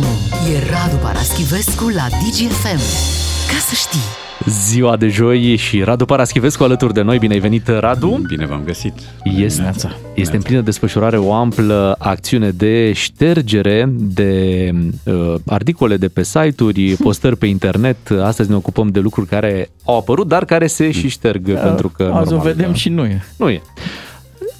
maximum. 0.00 0.54
E 0.54 0.70
Radu 0.70 0.96
Paraschivescu 0.96 1.88
la 1.88 2.06
DGFM. 2.08 2.80
Ca 3.48 3.58
să 3.68 3.74
știi! 3.74 4.00
Ziua 4.48 4.96
de 4.96 5.08
joi 5.08 5.56
și 5.56 5.82
Radu 5.82 6.04
Paraschivescu 6.04 6.62
alături 6.62 6.92
de 6.92 7.02
noi. 7.02 7.18
Bine 7.18 7.32
ai 7.32 7.38
venit, 7.38 7.68
Radu! 7.68 8.20
Bine 8.28 8.46
v-am 8.46 8.62
găsit! 8.64 8.92
Este, 9.24 9.60
Neața. 9.60 9.90
este 10.14 10.36
în 10.36 10.42
plină 10.42 10.60
desfășurare 10.60 11.18
o 11.18 11.32
amplă 11.32 11.96
acțiune 11.98 12.50
de 12.50 12.92
ștergere 12.92 13.88
de 13.96 14.70
uh, 15.04 15.34
articole 15.46 15.96
de 15.96 16.08
pe 16.08 16.22
site-uri, 16.22 16.96
postări 17.02 17.36
pe 17.36 17.46
internet. 17.46 18.10
Astăzi 18.22 18.48
ne 18.48 18.56
ocupăm 18.56 18.88
de 18.88 19.00
lucruri 19.00 19.26
care 19.26 19.70
au 19.84 19.98
apărut, 19.98 20.28
dar 20.28 20.44
care 20.44 20.66
se 20.66 20.90
și 20.90 21.08
șterg. 21.08 21.52
Da, 21.52 21.60
pentru 21.60 21.88
că, 21.88 22.02
azi 22.02 22.32
normal, 22.32 22.48
o 22.48 22.52
vedem 22.52 22.70
da. 22.70 22.74
și 22.74 22.88
nu 22.88 23.04
e. 23.04 23.24
Nu 23.36 23.48
e. 23.48 23.62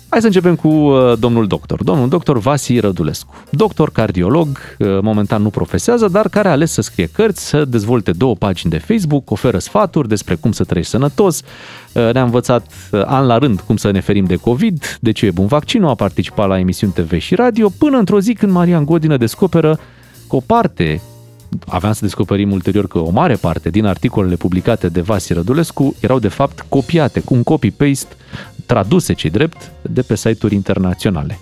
Hai 0.08 0.20
să 0.20 0.26
începem 0.26 0.54
cu 0.54 0.68
uh, 0.68 1.18
domnul 1.18 1.46
doctor. 1.46 1.82
Domnul 1.82 2.08
doctor 2.08 2.38
Vasi 2.38 2.78
Rădulescu. 2.78 3.34
Doctor 3.50 3.90
cardiolog, 3.90 4.48
uh, 4.78 4.98
momentan 5.00 5.42
nu 5.42 5.50
profesează, 5.50 6.08
dar 6.08 6.28
care 6.28 6.48
a 6.48 6.50
ales 6.50 6.72
să 6.72 6.80
scrie 6.80 7.06
cărți, 7.06 7.46
să 7.46 7.64
dezvolte 7.64 8.10
două 8.10 8.34
pagini 8.34 8.72
de 8.72 8.78
Facebook, 8.78 9.30
oferă 9.30 9.58
sfaturi 9.58 10.08
despre 10.08 10.34
cum 10.34 10.52
să 10.52 10.64
trăiești 10.64 10.92
sănătos, 10.92 11.40
uh, 11.92 12.12
ne-a 12.12 12.22
învățat 12.22 12.66
an 12.90 13.26
la 13.26 13.38
rând 13.38 13.60
cum 13.60 13.76
să 13.76 13.90
ne 13.90 14.00
ferim 14.00 14.24
de 14.24 14.36
COVID, 14.36 14.98
de 15.00 15.12
ce 15.12 15.26
e 15.26 15.30
bun 15.30 15.46
vaccinul, 15.46 15.88
a 15.88 15.94
participat 15.94 16.48
la 16.48 16.58
emisiuni 16.58 16.92
TV 16.92 17.18
și 17.18 17.34
radio, 17.34 17.68
până 17.78 17.98
într-o 17.98 18.20
zi 18.20 18.32
când 18.32 18.52
Marian 18.52 18.84
Godină 18.84 19.16
descoperă 19.16 19.78
că 20.28 20.36
o 20.36 20.40
parte 20.46 21.02
aveam 21.66 21.92
să 21.92 22.04
descoperim 22.04 22.52
ulterior 22.52 22.86
că 22.86 22.98
o 22.98 23.10
mare 23.10 23.34
parte 23.34 23.70
din 23.70 23.84
articolele 23.84 24.34
publicate 24.34 24.88
de 24.88 25.00
Vasi 25.00 25.32
Rădulescu 25.32 25.94
erau 26.00 26.18
de 26.18 26.28
fapt 26.28 26.64
copiate 26.68 27.20
cu 27.20 27.34
un 27.34 27.42
copy-paste 27.42 28.16
traduse, 28.66 29.12
cei 29.12 29.30
drept, 29.30 29.70
de 29.82 30.02
pe 30.02 30.14
site-uri 30.14 30.54
internaționale. 30.54 31.38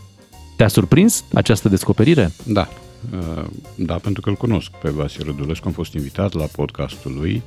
Te-a 0.56 0.68
surprins 0.68 1.24
această 1.34 1.68
descoperire? 1.68 2.32
Da, 2.46 2.68
uh, 3.12 3.44
da, 3.74 3.94
pentru 3.94 4.22
că 4.22 4.28
îl 4.28 4.34
cunosc 4.34 4.70
pe 4.70 4.90
Vasile 4.90 5.24
Rădulescu, 5.26 5.66
am 5.66 5.72
fost 5.72 5.94
invitat 5.94 6.32
la 6.32 6.44
podcastul 6.44 7.14
lui, 7.14 7.42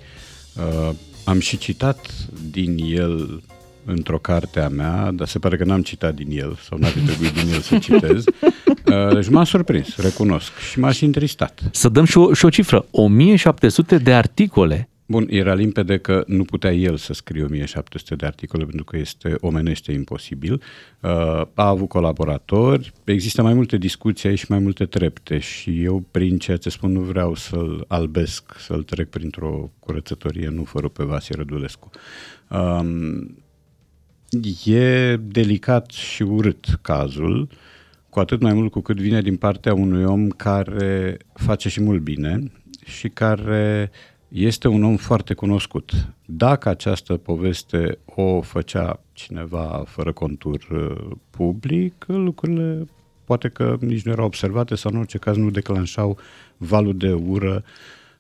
uh, 0.55 0.95
am 1.23 1.39
și 1.39 1.57
citat 1.57 2.07
din 2.51 2.77
el 2.77 3.43
într-o 3.85 4.17
carte 4.17 4.59
a 4.59 4.67
mea, 4.67 5.11
dar 5.11 5.27
se 5.27 5.39
pare 5.39 5.57
că 5.57 5.63
n-am 5.63 5.81
citat 5.81 6.13
din 6.13 6.27
el 6.31 6.57
sau 6.69 6.77
n-ar 6.77 6.91
fi 6.91 6.99
trebuit 6.99 7.33
din 7.33 7.53
el 7.53 7.59
să 7.59 7.77
citez. 7.87 8.23
Uh, 8.23 9.13
deci 9.13 9.29
m-a 9.29 9.43
surprins, 9.43 9.95
recunosc, 9.95 10.51
și 10.71 10.79
m-a 10.79 10.91
și 10.91 11.05
întristat. 11.05 11.61
Să 11.71 11.89
dăm 11.89 12.05
și 12.05 12.17
o, 12.17 12.33
și 12.33 12.45
o 12.45 12.49
cifră, 12.49 12.85
1700 12.91 13.97
de 13.97 14.13
articole 14.13 14.89
Bun, 15.09 15.27
era 15.29 15.53
limpede 15.53 15.97
că 15.97 16.23
nu 16.27 16.43
putea 16.43 16.73
el 16.73 16.97
să 16.97 17.13
scrie 17.13 17.43
1700 17.43 18.15
de 18.15 18.25
articole 18.25 18.63
pentru 18.63 18.83
că 18.83 18.97
este 18.97 19.35
omenește 19.39 19.91
imposibil. 19.91 20.53
Uh, 21.01 21.11
a 21.53 21.67
avut 21.67 21.87
colaboratori, 21.87 22.93
există 23.03 23.41
mai 23.41 23.53
multe 23.53 23.77
discuții 23.77 24.29
aici 24.29 24.39
și 24.39 24.45
mai 24.49 24.59
multe 24.59 24.85
trepte 24.85 25.37
și 25.37 25.83
eu 25.83 26.03
prin 26.11 26.37
ceea 26.37 26.57
ce 26.57 26.69
spun 26.69 26.91
nu 26.91 26.99
vreau 26.99 27.35
să-l 27.35 27.85
albesc, 27.87 28.55
să-l 28.59 28.83
trec 28.83 29.09
printr-o 29.09 29.71
curățătorie, 29.79 30.47
nu 30.47 30.63
fără 30.63 30.87
pe 30.87 31.03
Vasie 31.03 31.35
Rădulescu. 31.37 31.89
Um, 32.49 33.37
e 34.65 35.15
delicat 35.15 35.91
și 35.91 36.21
urât 36.21 36.65
cazul, 36.81 37.49
cu 38.09 38.19
atât 38.19 38.41
mai 38.41 38.53
mult 38.53 38.71
cu 38.71 38.79
cât 38.79 38.99
vine 38.99 39.21
din 39.21 39.35
partea 39.35 39.73
unui 39.73 40.03
om 40.03 40.29
care 40.29 41.17
face 41.33 41.69
și 41.69 41.81
mult 41.81 42.01
bine 42.01 42.51
și 42.85 43.09
care 43.09 43.91
este 44.27 44.67
un 44.67 44.83
om 44.83 44.95
foarte 44.95 45.33
cunoscut. 45.33 45.91
Dacă 46.25 46.69
această 46.69 47.17
poveste 47.17 47.97
o 48.05 48.41
făcea 48.41 48.99
cineva 49.13 49.83
fără 49.87 50.11
contur 50.11 50.67
uh, 50.71 51.15
public, 51.29 52.05
lucrurile 52.07 52.87
poate 53.23 53.49
că 53.49 53.77
nici 53.79 54.01
nu 54.01 54.11
erau 54.11 54.25
observate 54.25 54.75
sau 54.75 54.91
în 54.93 54.97
orice 54.97 55.17
caz 55.17 55.35
nu 55.35 55.49
declanșau 55.49 56.17
valul 56.57 56.97
de 56.97 57.13
ură 57.13 57.63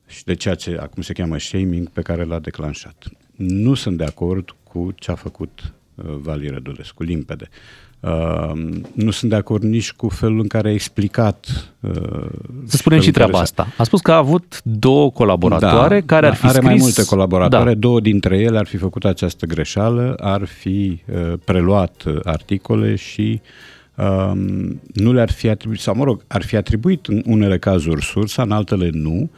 și 0.07 0.23
de 0.23 0.33
ceea 0.33 0.55
ce 0.55 0.77
acum 0.81 1.01
se 1.01 1.13
cheamă 1.13 1.37
shaming 1.37 1.89
pe 1.89 2.01
care 2.01 2.23
l-a 2.23 2.39
declanșat. 2.39 3.07
Nu 3.35 3.73
sunt 3.73 3.97
de 3.97 4.03
acord 4.03 4.55
cu 4.63 4.91
ce 4.95 5.11
a 5.11 5.15
făcut 5.15 5.73
uh, 5.95 6.05
Vali 6.05 6.47
Rădulescu, 6.47 7.03
limpede. 7.03 7.49
Uh, 7.99 8.51
nu 8.93 9.11
sunt 9.11 9.29
de 9.29 9.35
acord 9.35 9.63
nici 9.63 9.91
cu 9.91 10.09
felul 10.09 10.39
în 10.39 10.47
care 10.47 10.69
a 10.69 10.71
explicat. 10.71 11.69
Uh, 11.79 11.91
să 12.65 12.77
spunem 12.77 12.99
și 12.99 13.11
treaba 13.11 13.39
asta. 13.39 13.67
A 13.77 13.83
spus 13.83 14.01
că 14.01 14.11
a 14.11 14.17
avut 14.17 14.61
două 14.63 15.11
colaboratoare 15.11 15.99
da, 15.99 16.05
care 16.05 16.21
da, 16.21 16.27
ar 16.27 16.35
fi 16.35 16.45
are 16.45 16.53
scris... 16.53 16.67
mai 16.67 16.77
multe 16.79 17.05
colaboratoare, 17.05 17.73
da. 17.73 17.79
două 17.79 17.99
dintre 17.99 18.37
ele 18.37 18.57
ar 18.57 18.65
fi 18.65 18.77
făcut 18.77 19.05
această 19.05 19.45
greșeală, 19.45 20.15
ar 20.19 20.45
fi 20.45 21.01
uh, 21.05 21.33
preluat 21.43 22.03
uh, 22.05 22.19
articole 22.23 22.95
și 22.95 23.41
uh, 23.95 24.31
nu 24.93 25.13
le-ar 25.13 25.31
fi 25.31 25.49
atribuit, 25.49 25.79
sau 25.79 25.95
mă 25.95 26.03
rog, 26.03 26.23
ar 26.27 26.43
fi 26.43 26.55
atribuit 26.55 27.05
în 27.05 27.21
unele 27.25 27.57
cazuri 27.57 28.03
sursa, 28.03 28.41
în 28.41 28.51
altele 28.51 28.89
nu. 28.93 29.29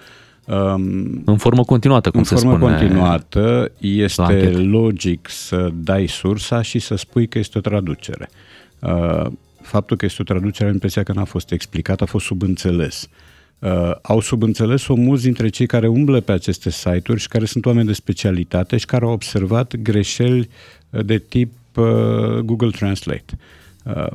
Um, 0.50 1.22
în 1.26 1.38
formă 1.38 1.64
continuată, 1.64 2.10
cum 2.10 2.20
în 2.20 2.26
se 2.26 2.36
formă 2.36 2.56
spune. 2.56 2.78
continuată 2.78 3.72
este 3.78 4.52
logic 4.52 5.30
să 5.30 5.70
dai 5.74 6.08
sursa 6.08 6.62
și 6.62 6.80
să 6.80 6.96
spui 6.96 7.28
că 7.28 7.40
este 7.40 7.58
o 7.58 7.62
traducere. 7.62 8.30
Uh, 8.32 8.38
Uh, 8.80 9.26
faptul 9.62 9.98
că 9.98 10.06
este 10.06 10.22
o 10.22 10.26
traducere, 10.26 10.68
am 10.68 10.74
impresia 10.74 11.04
că 11.04 11.14
n-a 11.14 11.24
fost 11.24 11.52
explicat, 11.52 12.02
a 12.02 12.06
fost 12.06 12.26
subînțeles. 12.26 13.10
Uh, 13.60 13.92
au 14.02 14.20
subînțeles-o 14.20 14.96
mulți 14.96 15.24
dintre 15.24 15.50
cei 15.50 15.66
care 15.66 15.88
umblă 15.88 16.20
pe 16.20 16.32
aceste 16.32 16.70
site-uri 16.70 17.20
și 17.20 17.28
care 17.28 17.46
sunt 17.46 17.66
oameni 17.66 17.88
de 17.88 17.94
specialitate 17.94 18.78
și 18.78 18.86
care 18.86 19.06
au 19.06 19.12
observat 19.12 19.76
greșeli 19.76 20.50
uh, 20.90 21.06
de 21.06 21.18
tip 21.18 21.54
uh, 21.76 22.40
Google 22.40 22.70
Translate. 22.70 23.38
Uh, 23.84 24.08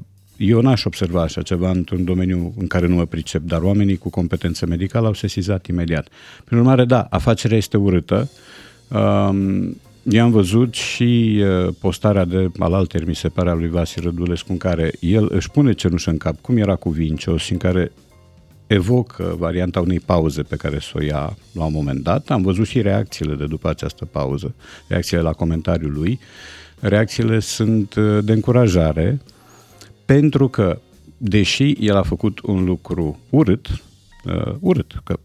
eu 0.48 0.60
n-aș 0.60 0.84
observa 0.84 1.22
așa 1.22 1.42
ceva 1.42 1.70
într-un 1.70 2.04
domeniu 2.04 2.54
în 2.58 2.66
care 2.66 2.86
nu 2.86 2.94
mă 2.94 3.04
pricep, 3.04 3.42
dar 3.42 3.62
oamenii 3.62 3.96
cu 3.96 4.10
competență 4.10 4.66
medicală 4.66 5.06
au 5.06 5.14
sesizat 5.14 5.66
imediat. 5.66 6.08
Prin 6.44 6.58
urmare, 6.58 6.84
da, 6.84 7.06
afacerea 7.10 7.56
este 7.56 7.76
urâtă. 7.76 8.30
Uh, 8.88 9.68
I-am 10.10 10.30
văzut 10.30 10.74
și 10.74 11.42
uh, 11.42 11.74
postarea 11.80 12.24
de 12.24 12.50
alalter, 12.58 13.06
mi 13.06 13.14
se 13.14 13.28
pare, 13.28 13.50
a 13.50 13.54
lui 13.54 13.68
Vasi 13.68 14.00
Rădulescu, 14.00 14.52
în 14.52 14.58
care 14.58 14.92
el 15.00 15.28
își 15.30 15.50
pune 15.50 15.72
cenușă 15.72 16.10
în 16.10 16.16
cap, 16.16 16.40
cum 16.40 16.56
era 16.56 16.74
cu 16.74 16.90
Vincios, 16.90 17.42
și 17.42 17.52
în 17.52 17.58
care 17.58 17.92
evocă 18.66 19.36
varianta 19.38 19.80
unei 19.80 20.00
pauze 20.00 20.42
pe 20.42 20.56
care 20.56 20.78
să 20.78 20.92
o 20.94 21.02
ia 21.02 21.36
la 21.52 21.64
un 21.64 21.72
moment 21.72 22.02
dat. 22.02 22.28
Am 22.28 22.42
văzut 22.42 22.66
și 22.66 22.80
reacțiile 22.80 23.34
de 23.34 23.46
după 23.46 23.68
această 23.68 24.04
pauză, 24.04 24.54
reacțiile 24.86 25.22
la 25.22 25.32
comentariul 25.32 25.92
lui. 25.92 26.18
Reacțiile 26.80 27.38
sunt 27.38 27.94
uh, 27.94 28.24
de 28.24 28.32
încurajare, 28.32 29.20
pentru 30.04 30.48
că, 30.48 30.80
deși 31.16 31.70
el 31.80 31.96
a 31.96 32.02
făcut 32.02 32.40
un 32.42 32.64
lucru 32.64 33.18
urât, 33.30 33.66
uh, 34.24 34.54
urât, 34.60 35.00
că, 35.04 35.18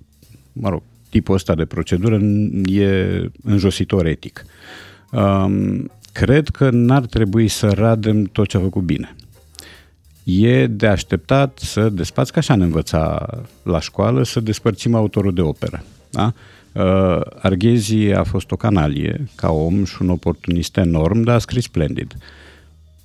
mă 0.54 0.70
rog, 0.70 0.82
tipul 1.10 1.36
ăsta 1.36 1.56
de 1.56 1.66
procedură 1.66 2.20
e 2.66 3.26
înjositor 3.44 4.06
etic. 4.06 4.46
Um, 5.12 5.92
cred 6.12 6.50
că 6.50 6.70
n-ar 6.70 7.06
trebui 7.06 7.48
să 7.48 7.70
radem 7.70 8.24
tot 8.24 8.48
ce 8.48 8.58
a 8.58 8.60
făcut 8.60 8.84
bine. 8.84 9.16
E 10.24 10.68
de 10.68 10.88
așteptat 10.88 11.60
să 11.62 11.90
despați, 11.90 12.32
ca 12.32 12.40
așa 12.40 12.56
ne 12.56 12.64
învăța 12.64 13.28
la 13.64 13.80
școală, 13.80 14.24
să 14.24 14.40
despărțim 14.40 14.96
autorul 14.96 15.34
de 15.34 15.42
operă. 15.42 15.84
Da? 16.10 16.34
Uh, 16.74 17.22
Arghezi 17.42 17.96
a 17.96 18.24
fost 18.24 18.52
o 18.52 18.56
canalie 18.56 19.28
ca 19.36 19.52
om 19.52 19.84
și 19.84 20.02
un 20.02 20.10
oportunist 20.10 20.78
enorm, 20.78 21.22
dar 21.22 21.36
a 21.36 21.40
scris 21.40 21.64
splendid. 21.64 22.16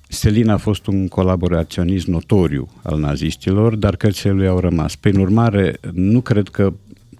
Stelin 0.07 0.49
a 0.49 0.57
fost 0.57 0.87
un 0.87 1.07
colaboraționist 1.07 2.07
notoriu 2.07 2.69
al 2.81 2.99
naziștilor, 2.99 3.75
dar 3.75 3.95
cărțile 3.95 4.31
lui 4.31 4.47
au 4.47 4.59
rămas. 4.59 4.95
Prin 4.95 5.19
urmare, 5.19 5.77
nu 5.91 6.21
cred 6.21 6.47
că 6.47 6.73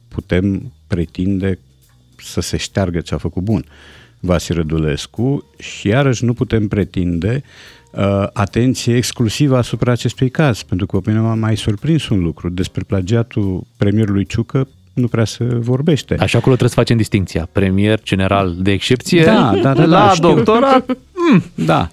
putem 0.08 0.72
pretinde 0.88 1.60
să 2.18 2.42
se 2.42 2.58
șteargă 2.58 3.00
ce 3.00 3.14
a 3.14 3.18
făcut 3.18 3.44
bun 3.44 3.66
Vasile 4.20 4.58
Rădulescu 4.58 5.46
și 5.58 5.88
iarăși 5.88 6.26
nu 6.26 6.34
putem 6.34 6.68
pretinde 6.68 7.44
uh, 7.92 8.28
atenție 8.34 8.96
exclusivă 8.96 9.58
asupra 9.58 9.92
acestui 9.92 10.30
caz, 10.30 10.62
pentru 10.62 10.86
că 10.86 11.00
pe 11.00 11.10
mine 11.10 11.22
m-a 11.22 11.36
mai 11.36 11.58
surprins 11.58 12.10
un 12.10 12.20
lucru. 12.20 12.50
Despre 12.50 12.84
plagiatul 12.88 13.64
premierului 13.78 14.26
Ciucă 14.26 14.68
nu 14.94 15.08
prea 15.08 15.26
se 15.26 15.44
vorbește. 15.44 16.14
Așa 16.14 16.38
acolo 16.38 16.56
trebuie 16.56 16.70
să 16.70 16.76
facem 16.76 16.98
distinția. 16.98 17.50
Premier 17.52 18.02
general 18.04 18.56
de 18.60 18.72
excepție, 18.72 19.24
da, 19.24 19.60
da, 19.62 19.74
da, 19.74 19.86
la 19.86 19.88
da, 20.08 20.14
doctorat, 20.20 20.98
mm, 21.14 21.44
da. 21.56 21.90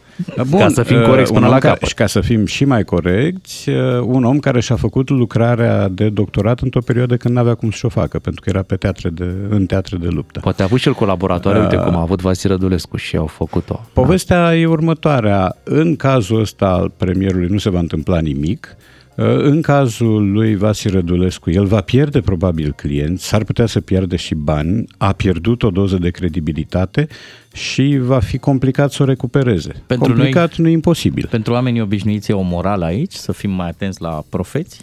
Bun, 0.49 0.61
ca 0.61 0.69
să 0.69 0.83
fim 0.83 0.97
uh, 0.97 1.07
corecți 1.07 1.33
până 1.33 1.49
la 1.49 1.59
capăt. 1.59 1.89
Și 1.89 1.95
ca 1.95 2.07
să 2.07 2.21
fim 2.21 2.47
și 2.47 2.65
mai 2.65 2.85
corecți, 2.85 3.69
uh, 3.69 4.01
un 4.05 4.25
om 4.25 4.39
care 4.39 4.61
și-a 4.61 4.77
făcut 4.77 5.09
lucrarea 5.09 5.89
de 5.89 6.09
doctorat 6.09 6.61
într-o 6.61 6.81
perioadă 6.81 7.17
când 7.17 7.35
n-avea 7.35 7.55
cum 7.55 7.71
să 7.71 7.87
o 7.87 7.89
facă, 7.89 8.19
pentru 8.19 8.41
că 8.41 8.49
era 8.49 8.63
pe 8.63 8.77
teatre 8.77 9.09
de, 9.09 9.35
în 9.49 9.67
teatre 9.67 9.97
de 9.97 10.09
luptă. 10.09 10.41
Poate 10.41 10.63
a 10.63 10.65
avut 10.65 10.79
și 10.79 10.89
el 10.89 10.95
colaboratoare, 10.95 11.59
uh, 11.59 11.65
uite 11.65 11.77
cum 11.77 11.97
a 11.97 12.01
avut 12.01 12.21
Vasile 12.21 12.53
Rădulescu 12.53 12.97
și 12.97 13.17
au 13.17 13.27
făcut-o. 13.27 13.81
Povestea 13.93 14.43
da. 14.43 14.57
e 14.57 14.67
următoarea. 14.67 15.57
În 15.65 15.97
cazul 15.97 16.41
ăsta 16.41 16.67
al 16.67 16.93
premierului 16.97 17.49
nu 17.49 17.59
se 17.59 17.71
va 17.71 17.79
întâmpla 17.79 18.21
nimic, 18.21 18.77
în 19.15 19.63
cazul 19.63 20.33
lui 20.33 20.57
Vasi 20.57 20.89
Rădulescu, 20.89 21.51
el 21.51 21.65
va 21.65 21.81
pierde 21.81 22.21
probabil 22.21 22.73
clienți, 22.73 23.27
s-ar 23.27 23.45
putea 23.45 23.67
să 23.67 23.81
pierde 23.81 24.17
și 24.17 24.35
bani, 24.35 24.85
a 24.99 25.13
pierdut 25.13 25.63
o 25.63 25.71
doză 25.71 25.97
de 25.99 26.11
credibilitate 26.11 27.07
și 27.53 27.99
va 28.01 28.19
fi 28.19 28.39
complicat 28.39 28.93
să 28.93 29.03
o 29.03 29.07
recupereze. 29.07 29.83
Pentru 29.87 30.13
complicat 30.13 30.57
noi, 30.57 30.67
nu 30.67 30.69
e 30.69 30.73
imposibil. 30.73 31.27
Pentru 31.31 31.53
oamenii 31.53 31.81
obișnuiți 31.81 32.31
e 32.31 32.35
o 32.35 32.43
morală 32.43 32.85
aici, 32.85 33.13
să 33.13 33.33
fim 33.33 33.51
mai 33.51 33.69
atenți 33.69 34.03
la 34.03 34.23
profeți? 34.29 34.81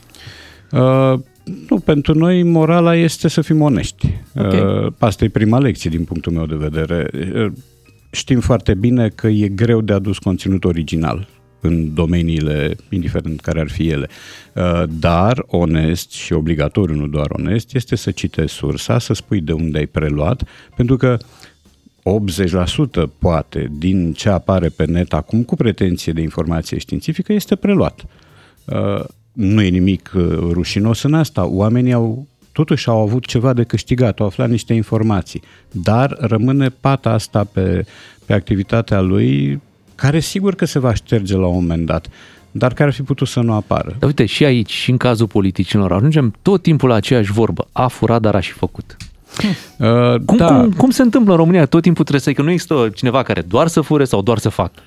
Uh, 0.71 1.13
Nu, 1.69 1.79
pentru 1.79 2.13
noi 2.17 2.43
morala 2.43 2.95
este 2.95 3.27
să 3.27 3.41
fim 3.41 3.61
onești. 3.61 4.13
Okay. 4.35 4.59
Uh, 4.59 4.91
asta 4.97 5.23
e 5.25 5.29
prima 5.29 5.59
lecție 5.59 5.89
din 5.89 6.03
punctul 6.03 6.31
meu 6.31 6.45
de 6.45 6.55
vedere. 6.55 7.09
Uh, 7.13 7.51
știm 8.11 8.39
foarte 8.39 8.73
bine 8.73 9.09
că 9.09 9.27
e 9.27 9.47
greu 9.47 9.81
de 9.81 9.93
adus 9.93 10.17
conținut 10.17 10.63
original 10.63 11.27
în 11.61 11.94
domeniile, 11.94 12.75
indiferent 12.89 13.41
care 13.41 13.59
ar 13.59 13.69
fi 13.69 13.89
ele. 13.89 14.09
Uh, 14.53 14.83
dar 15.00 15.44
onest 15.47 16.11
și 16.11 16.33
obligatoriu, 16.33 16.95
nu 16.95 17.07
doar 17.07 17.27
onest, 17.29 17.75
este 17.75 17.95
să 17.95 18.11
citezi 18.11 18.53
sursa, 18.53 19.00
să 19.00 19.13
spui 19.13 19.41
de 19.41 19.51
unde 19.51 19.77
ai 19.77 19.85
preluat, 19.85 20.44
pentru 20.75 20.97
că 20.97 21.17
80% 21.17 23.09
poate 23.19 23.71
din 23.77 24.13
ce 24.13 24.29
apare 24.29 24.69
pe 24.69 24.85
net 24.85 25.13
acum 25.13 25.44
cu 25.44 25.56
pretenție 25.56 26.13
de 26.13 26.21
informație 26.21 26.77
științifică 26.77 27.33
este 27.33 27.56
preluat. 27.56 28.06
Uh, 28.65 29.03
nu 29.31 29.61
e 29.61 29.69
nimic 29.69 30.11
uh, 30.15 30.23
rușinos 30.51 31.01
în 31.01 31.13
asta. 31.13 31.45
Oamenii 31.45 31.94
au 31.94 32.27
totuși 32.51 32.88
au 32.88 33.01
avut 33.01 33.25
ceva 33.25 33.53
de 33.53 33.63
câștigat, 33.63 34.19
au 34.19 34.25
aflat 34.25 34.50
niște 34.50 34.73
informații, 34.73 35.41
dar 35.71 36.17
rămâne 36.19 36.69
pata 36.69 37.09
asta 37.09 37.44
pe, 37.44 37.85
pe 38.25 38.33
activitatea 38.33 39.01
lui 39.01 39.61
care 39.99 40.19
sigur 40.19 40.55
că 40.55 40.65
se 40.65 40.79
va 40.79 40.93
șterge 40.93 41.35
la 41.35 41.45
un 41.45 41.53
moment 41.53 41.85
dat, 41.85 42.07
dar 42.51 42.73
care 42.73 42.89
ar 42.89 42.95
fi 42.95 43.01
putut 43.01 43.27
să 43.27 43.39
nu 43.39 43.53
apară. 43.53 43.95
Dar 43.99 44.07
uite, 44.07 44.25
și 44.25 44.45
aici, 44.45 44.71
și 44.71 44.89
în 44.89 44.97
cazul 44.97 45.27
politicienilor, 45.27 45.93
ajungem 45.93 46.33
tot 46.41 46.61
timpul 46.61 46.89
la 46.89 46.95
aceeași 46.95 47.31
vorbă. 47.31 47.67
A 47.71 47.87
furat, 47.87 48.21
dar 48.21 48.35
a 48.35 48.39
și 48.39 48.51
făcut. 48.51 48.97
Uh, 49.79 50.15
cum, 50.25 50.37
da. 50.37 50.47
cum, 50.47 50.71
cum 50.71 50.89
se 50.89 51.01
întâmplă 51.01 51.31
în 51.31 51.37
România? 51.37 51.65
Tot 51.65 51.81
timpul 51.81 52.03
trebuie 52.03 52.33
să 52.33 52.41
că 52.41 52.41
nu 52.41 52.51
există 52.51 52.89
cineva 52.95 53.23
care 53.23 53.41
doar 53.41 53.67
să 53.67 53.81
fure 53.81 54.03
sau 54.03 54.21
doar 54.21 54.37
să 54.37 54.49
facă. 54.49 54.81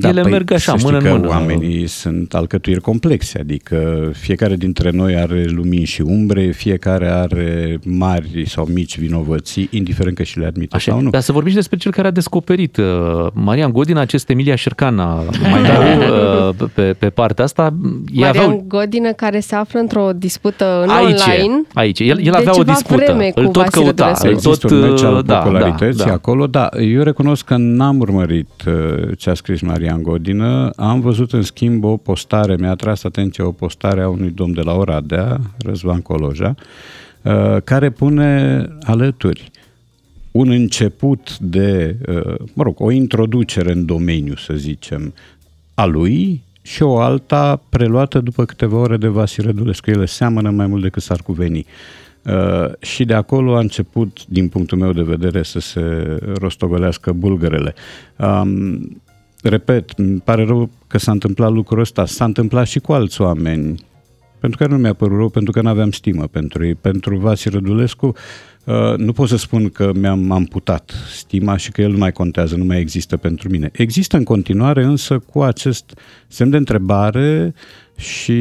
Da, 0.00 0.08
Ele 0.08 0.20
păi 0.20 0.30
merg 0.30 0.52
așa, 0.52 0.74
mână 0.82 0.98
în 0.98 1.10
mână. 1.10 1.28
oamenii 1.28 1.86
sunt 1.86 2.34
alcătuiri 2.34 2.80
complexe, 2.80 3.38
adică 3.38 4.10
fiecare 4.12 4.56
dintre 4.56 4.90
noi 4.90 5.16
are 5.16 5.44
lumini 5.48 5.84
și 5.84 6.00
umbre, 6.00 6.50
fiecare 6.50 7.08
are 7.08 7.78
mari 7.84 8.44
sau 8.46 8.66
mici 8.72 8.98
vinovății, 8.98 9.68
indiferent 9.70 10.16
că 10.16 10.22
și 10.22 10.38
le 10.38 10.46
admite 10.46 10.76
așa, 10.76 10.90
sau 10.90 11.00
nu. 11.00 11.10
Dar 11.10 11.20
să 11.20 11.32
vorbim 11.32 11.54
despre 11.54 11.76
cel 11.76 11.92
care 11.92 12.06
a 12.06 12.10
descoperit. 12.10 12.76
Uh, 12.76 12.84
Marian 13.32 13.72
Godin, 13.72 13.96
acest 13.96 14.30
Emilia 14.30 14.54
Șercana, 14.54 15.14
mai 15.50 15.62
dau 15.62 15.82
uh, 16.48 16.68
pe, 16.74 16.94
pe 16.98 17.10
partea 17.10 17.44
asta. 17.44 17.74
Marian 18.12 18.28
aveau... 18.28 18.64
Godină 18.68 19.12
care 19.12 19.40
se 19.40 19.54
află 19.54 19.80
într-o 19.80 20.10
dispută 20.16 20.82
în 20.82 20.88
aici, 20.88 21.20
online. 21.20 21.62
Aici, 21.74 22.00
el, 22.00 22.26
el 22.26 22.34
avea 22.34 22.52
o 22.58 22.62
dispută, 22.62 23.32
îl 23.34 23.46
tot 23.46 23.68
căuta. 23.68 24.12
Îl 24.22 24.36
tot, 24.36 24.62
un 24.62 24.80
meci 24.80 25.02
al 25.02 25.14
uh, 25.14 25.24
da, 25.24 25.36
popularității 25.36 25.98
da, 25.98 26.04
da. 26.04 26.12
acolo, 26.12 26.46
da. 26.46 26.68
Eu 26.92 27.02
recunosc 27.02 27.44
că 27.44 27.54
n-am 27.58 28.00
urmărit 28.00 28.48
ce 29.16 29.30
a 29.30 29.34
scris 29.34 29.60
Marian 29.60 29.89
Marian 29.90 30.02
Godină, 30.02 30.70
am 30.76 31.00
văzut 31.00 31.32
în 31.32 31.42
schimb 31.42 31.84
o 31.84 31.96
postare, 31.96 32.56
mi-a 32.58 32.70
atras 32.70 33.04
atenția 33.04 33.46
o 33.46 33.52
postare 33.52 34.00
a 34.00 34.08
unui 34.08 34.30
domn 34.30 34.52
de 34.54 34.60
la 34.60 34.72
Oradea, 34.72 35.40
Răzvan 35.58 36.00
Coloja, 36.00 36.54
uh, 37.22 37.56
care 37.64 37.90
pune 37.90 38.68
alături 38.82 39.50
un 40.30 40.50
început 40.50 41.38
de, 41.38 41.96
uh, 42.08 42.34
mă 42.52 42.62
rog, 42.62 42.80
o 42.80 42.90
introducere 42.90 43.72
în 43.72 43.86
domeniu, 43.86 44.34
să 44.36 44.54
zicem, 44.54 45.14
a 45.74 45.84
lui 45.84 46.42
și 46.62 46.82
o 46.82 46.98
alta 46.98 47.62
preluată 47.68 48.20
după 48.20 48.44
câteva 48.44 48.78
ore 48.78 48.96
de 48.96 49.08
Vasile 49.08 49.46
Rădulescu. 49.46 49.90
Ele 49.90 50.06
seamănă 50.06 50.50
mai 50.50 50.66
mult 50.66 50.82
decât 50.82 51.02
s-ar 51.02 51.20
cuveni. 51.22 51.66
Uh, 52.24 52.72
și 52.80 53.04
de 53.04 53.14
acolo 53.14 53.56
a 53.56 53.60
început, 53.60 54.26
din 54.26 54.48
punctul 54.48 54.78
meu 54.78 54.92
de 54.92 55.02
vedere, 55.02 55.42
să 55.42 55.60
se 55.60 56.16
rostogolească 56.38 57.12
bulgărele. 57.12 57.74
Um, 58.16 59.00
repet, 59.48 59.90
îmi 59.96 60.20
pare 60.20 60.44
rău 60.44 60.70
că 60.86 60.98
s-a 60.98 61.12
întâmplat 61.12 61.52
lucrul 61.52 61.80
ăsta. 61.80 62.06
S-a 62.06 62.24
întâmplat 62.24 62.66
și 62.66 62.78
cu 62.78 62.92
alți 62.92 63.20
oameni. 63.20 63.74
Pentru 64.40 64.58
că 64.58 64.72
nu 64.72 64.78
mi-a 64.78 64.92
părut 64.92 65.16
rău, 65.16 65.28
pentru 65.28 65.52
că 65.52 65.62
nu 65.62 65.68
aveam 65.68 65.90
stimă 65.90 66.26
pentru 66.26 66.66
ei. 66.66 66.74
Pentru 66.74 67.16
Vasi 67.16 67.48
Rădulescu, 67.48 68.12
uh, 68.64 68.96
nu 68.96 69.12
pot 69.12 69.28
să 69.28 69.36
spun 69.36 69.68
că 69.68 69.90
mi-am 69.94 70.30
amputat 70.30 70.92
stima 71.16 71.56
și 71.56 71.70
că 71.70 71.82
el 71.82 71.90
nu 71.90 71.98
mai 71.98 72.12
contează, 72.12 72.56
nu 72.56 72.64
mai 72.64 72.80
există 72.80 73.16
pentru 73.16 73.48
mine. 73.48 73.70
Există 73.72 74.16
în 74.16 74.24
continuare, 74.24 74.84
însă, 74.84 75.18
cu 75.18 75.42
acest 75.42 75.98
semn 76.28 76.50
de 76.50 76.56
întrebare 76.56 77.54
și 77.96 78.32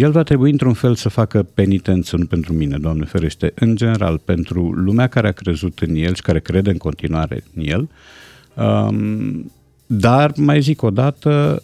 el 0.00 0.10
va 0.10 0.22
trebui, 0.22 0.50
într-un 0.50 0.72
fel, 0.72 0.94
să 0.94 1.08
facă 1.08 1.42
penitență, 1.42 2.16
nu 2.16 2.24
pentru 2.24 2.52
mine, 2.52 2.78
Doamne 2.78 3.04
ferește, 3.04 3.52
în 3.54 3.76
general, 3.76 4.18
pentru 4.18 4.72
lumea 4.72 5.06
care 5.06 5.28
a 5.28 5.32
crezut 5.32 5.78
în 5.78 5.94
el 5.94 6.14
și 6.14 6.22
care 6.22 6.40
crede 6.40 6.70
în 6.70 6.76
continuare 6.76 7.44
în 7.54 7.62
el. 7.66 7.88
Um, 8.54 9.50
dar, 9.92 10.32
mai 10.36 10.60
zic 10.60 10.82
o 10.82 10.90
dată, 10.90 11.62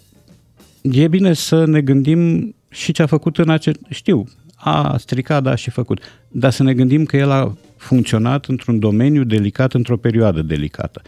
e 0.80 1.08
bine 1.08 1.32
să 1.32 1.64
ne 1.64 1.80
gândim 1.80 2.54
și 2.68 2.92
ce 2.92 3.02
a 3.02 3.06
făcut 3.06 3.38
în 3.38 3.50
acest... 3.50 3.78
Știu, 3.88 4.24
a 4.54 4.96
stricat, 4.98 5.42
da, 5.42 5.54
și 5.54 5.70
făcut. 5.70 6.00
Dar 6.28 6.50
să 6.50 6.62
ne 6.62 6.74
gândim 6.74 7.04
că 7.04 7.16
el 7.16 7.30
a 7.30 7.56
funcționat 7.76 8.46
într-un 8.46 8.78
domeniu 8.78 9.24
delicat, 9.24 9.72
într-o 9.72 9.96
perioadă 9.96 10.42
delicată. 10.42 11.02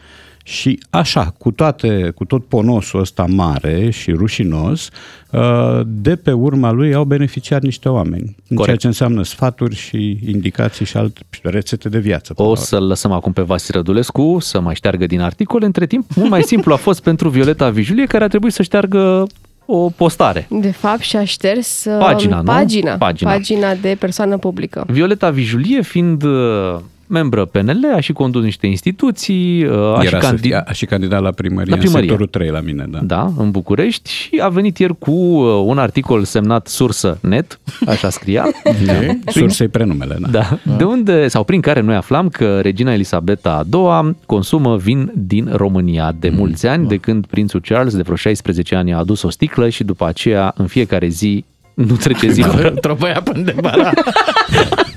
Și 0.49 0.79
așa, 0.91 1.35
cu, 1.39 1.51
toate, 1.51 2.13
cu 2.15 2.25
tot 2.25 2.45
ponosul 2.45 3.01
ăsta 3.01 3.25
mare 3.29 3.91
și 3.91 4.11
rușinos, 4.13 4.89
uh, 5.31 5.81
de 5.87 6.17
pe 6.17 6.33
urma 6.33 6.71
lui 6.71 6.95
au 6.95 7.05
beneficiat 7.05 7.63
niște 7.63 7.89
oameni. 7.89 8.37
Corect. 8.47 8.65
Ceea 8.65 8.77
ce 8.77 8.87
înseamnă 8.87 9.23
sfaturi 9.23 9.75
și 9.75 10.19
indicații 10.27 10.85
și 10.85 10.97
alte 10.97 11.21
rețete 11.43 11.89
de 11.89 11.99
viață. 11.99 12.33
O 12.37 12.55
să-l 12.55 12.87
lăsăm 12.87 13.13
acum 13.13 13.33
pe 13.33 13.43
Vasile 13.43 13.77
Rădulescu 13.77 14.37
să 14.41 14.61
mai 14.61 14.75
șteargă 14.75 15.07
din 15.07 15.21
articol. 15.21 15.63
Între 15.63 15.87
timp, 15.87 16.05
mult 16.15 16.31
mai 16.31 16.43
simplu 16.43 16.73
a 16.73 16.77
fost 16.77 17.03
pentru 17.03 17.29
Violeta 17.29 17.71
Vijulie, 17.71 18.07
care 18.07 18.25
a 18.25 18.29
trebuit 18.29 18.53
să 18.53 18.63
șteargă 18.63 19.27
o 19.67 19.89
postare. 19.89 20.47
De 20.51 20.71
fapt, 20.71 21.01
și-a 21.01 21.25
șters 21.25 21.85
uh, 21.85 21.99
pagina, 21.99 22.43
pagina, 22.43 22.97
pagina, 22.97 23.31
pagina 23.31 23.75
de 23.75 23.97
persoană 23.99 24.39
publică. 24.39 24.85
Violeta 24.87 25.31
Vijulie 25.31 25.83
fiind 25.83 26.23
uh, 26.23 26.79
membră 27.09 27.45
PNL, 27.45 27.93
a 27.95 28.01
și 28.01 28.13
condus 28.13 28.43
niște 28.43 28.67
instituții. 28.67 29.67
A, 29.67 30.03
Era 30.03 30.21
și, 30.21 30.27
candid... 30.27 30.63
a 30.65 30.73
și 30.73 30.87
candidat 30.87 31.23
la 31.23 31.31
primărie, 31.31 31.75
la 31.75 31.77
primărie, 31.77 32.01
în 32.01 32.09
sectorul 32.09 32.27
3 32.27 32.51
la 32.51 32.61
mine. 32.61 32.87
Da. 32.91 32.99
da, 33.03 33.33
în 33.37 33.51
București 33.51 34.11
și 34.11 34.41
a 34.43 34.49
venit 34.49 34.79
ieri 34.79 34.99
cu 34.99 35.11
uh, 35.11 35.63
un 35.65 35.79
articol 35.79 36.25
semnat 36.25 36.67
Sursă 36.67 37.19
Net, 37.21 37.61
așa 37.87 38.11
scria. 38.11 38.47
da. 38.87 38.93
Sursă 39.27 39.69
prenumele. 39.69 40.17
Da. 40.21 40.29
da. 40.29 40.59
da. 40.65 40.75
De 40.75 40.85
unde, 40.85 41.29
sau 41.29 41.45
prin 41.45 41.61
care 41.61 41.81
noi 41.81 41.95
aflam 41.95 42.29
că 42.29 42.61
regina 42.61 42.93
Elisabeta 42.93 43.67
II 43.73 44.17
consumă 44.27 44.77
vin 44.77 45.13
din 45.15 45.51
România 45.53 46.15
de 46.19 46.29
mm. 46.29 46.37
mulți 46.37 46.67
ani, 46.67 46.83
da. 46.83 46.89
de 46.89 46.97
când 46.97 47.27
prințul 47.27 47.61
Charles 47.61 47.97
de 47.97 48.03
vreo 48.03 48.17
16 48.17 48.75
ani 48.75 48.93
a 48.93 48.99
adus 48.99 49.23
o 49.23 49.31
sticlă 49.31 49.69
și 49.69 49.85
după 49.85 50.07
aceea 50.07 50.53
în 50.57 50.67
fiecare 50.67 51.09
zi 51.09 51.45
nu 51.75 51.95
trece 51.95 52.31
zi 52.31 52.41
fără... 52.55 52.71
Tropăia 52.71 53.21
până 53.25 53.43
de 53.43 53.55
bara. 53.61 53.91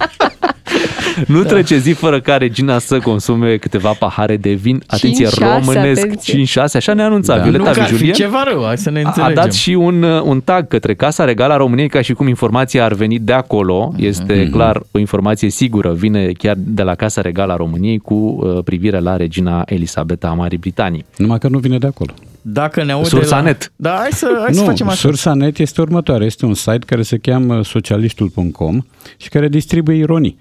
nu 1.28 1.42
da. 1.42 1.50
trece 1.50 1.78
zi 1.78 1.92
fără 1.92 2.20
ca 2.20 2.38
regina 2.38 2.80
să 2.80 3.00
consume 3.00 3.58
câteva 3.58 3.92
pahare 4.00 4.38
de 4.38 4.52
vin, 4.52 4.84
atenție, 4.88 5.26
5, 5.26 5.38
românesc, 5.38 6.08
5-6, 6.08 6.54
așa 6.74 6.94
ne 6.94 7.04
anunța 7.04 7.38
da. 7.38 7.44
Violeta 7.44 7.72
nu, 7.76 7.86
Vijulie. 7.86 8.12
ceva 8.12 8.44
rău, 8.44 8.64
hai 8.66 8.78
să 8.78 8.90
ne 8.90 9.02
înțelegem. 9.02 9.38
A 9.38 9.42
dat 9.42 9.54
și 9.54 9.70
un, 9.70 10.04
un 10.04 10.42
tag 10.42 10.68
către 10.68 10.94
Casa 10.94 11.24
Regală 11.24 11.54
a 11.54 11.58
României 11.58 11.90
ca 11.90 12.02
și 12.02 12.14
cum 12.14 12.28
informația 12.28 12.84
ar 12.84 12.94
veni 12.94 13.20
de 13.20 13.34
acolo. 13.34 13.94
Este 13.98 14.46
mm-hmm. 14.46 14.52
clar 14.52 14.82
o 14.92 15.00
informație 15.00 15.50
sigură, 15.50 15.94
vine 15.94 16.32
chiar 16.32 16.56
de 16.58 16.84
la 16.84 16.96
Casa 16.96 17.22
Regală 17.22 17.54
a 17.54 17.56
României 17.56 17.98
cu 17.98 18.14
uh, 18.14 18.64
privire 18.64 19.00
la 19.00 19.16
regina 19.18 19.64
Elisabeta 19.66 20.28
a 20.28 20.34
Marii 20.34 20.58
Britanii. 20.58 21.06
Numai 21.18 21.38
că 21.38 21.48
nu 21.48 21.58
vine 21.58 21.78
de 21.78 21.88
acolo. 21.88 22.14
Dacă 22.42 22.84
ne 22.84 22.92
aude 22.92 23.08
Sursanet. 23.08 23.72
La... 23.76 23.90
Da, 23.90 23.96
hai 23.96 24.10
să, 24.12 24.38
hai 24.40 24.52
nu, 24.52 24.58
să 24.58 24.64
facem 24.64 24.88
așa. 24.88 24.96
Sursanet 24.96 25.58
este 25.58 25.82
următoare. 25.82 26.26
Este 26.26 26.46
un 26.46 26.54
site 26.54 26.86
care 26.86 27.02
se 27.02 27.18
cheamă 27.18 27.64
socialistul.com 27.64 28.82
și 29.18 29.30
care 29.30 29.48
distribuie 29.48 29.98
ironii 29.98 30.38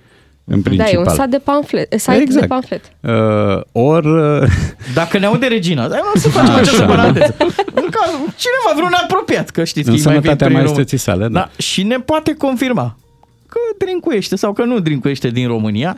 în 0.50 0.62
principal. 0.62 0.92
Da, 0.92 0.99
e 0.99 1.02
un 1.02 1.09
site 1.09 1.26
de 1.26 1.38
pamflet. 1.38 1.92
Site 1.97 2.16
exact. 2.16 2.40
de 2.40 2.47
pamflet. 2.47 2.92
Uh, 3.00 3.61
or... 3.73 4.04
Uh... 4.04 4.49
Dacă 4.95 5.19
ne 5.19 5.26
aude 5.26 5.47
regina, 5.47 5.88
dar 5.88 6.00
nu 6.14 6.21
să 6.21 6.28
facem 6.38 6.54
această 6.54 6.85
paranteză. 6.85 7.35
Cineva, 8.37 8.71
vreun 8.75 8.92
apropiat, 9.02 9.50
că 9.50 9.64
știți 9.64 9.88
în 9.88 9.95
că 9.95 10.00
sănătatea 10.00 10.49
maestății 10.49 10.99
sale, 10.99 11.23
da. 11.23 11.28
da. 11.28 11.50
Și 11.57 11.83
ne 11.83 11.97
poate 11.97 12.35
confirma 12.35 12.97
că 13.49 13.59
drincuiește 13.85 14.37
sau 14.37 14.52
că 14.52 14.64
nu 14.64 14.78
drincuiește 14.78 15.28
din 15.28 15.47
România, 15.47 15.97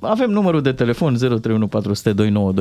avem 0.00 0.30
numărul 0.30 0.62
de 0.62 0.72
telefon 0.72 1.16
031 1.40 2.52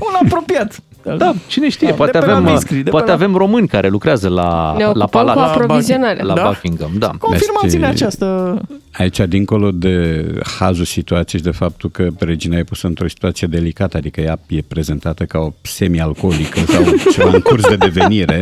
un 0.00 0.14
apropiat. 0.22 0.80
Da, 1.16 1.34
cine 1.46 1.68
știe, 1.68 1.88
da, 1.88 1.94
poate, 1.94 2.18
avem, 2.18 2.42
Miscri, 2.42 2.82
poate 2.82 3.06
la... 3.06 3.12
avem 3.12 3.34
români 3.34 3.68
care 3.68 3.88
lucrează 3.88 4.28
la, 4.28 4.74
ne 4.78 4.84
la 4.84 5.06
Palat. 5.06 5.34
cu 5.34 5.40
aprovizionare. 5.40 6.22
La 6.22 6.34
da? 6.34 6.42
Buckingham, 6.42 6.90
da. 6.98 7.10
Confirmați-ne 7.18 7.86
această... 7.86 8.58
Aici, 8.92 9.20
dincolo 9.28 9.70
de 9.70 10.24
hazul 10.58 10.84
situației 10.84 11.40
și 11.40 11.46
de 11.46 11.52
faptul 11.52 11.90
că 11.90 12.08
regina 12.18 12.56
e 12.56 12.64
pusă 12.64 12.86
într-o 12.86 13.08
situație 13.08 13.46
delicată, 13.46 13.96
adică 13.96 14.20
ea 14.20 14.38
e 14.48 14.60
prezentată 14.68 15.24
ca 15.24 15.38
o 15.38 15.52
semi-alcoolică 15.62 16.60
sau 16.66 16.82
ceva 17.12 17.30
în 17.32 17.40
curs 17.40 17.68
de 17.68 17.76
devenire. 17.76 18.40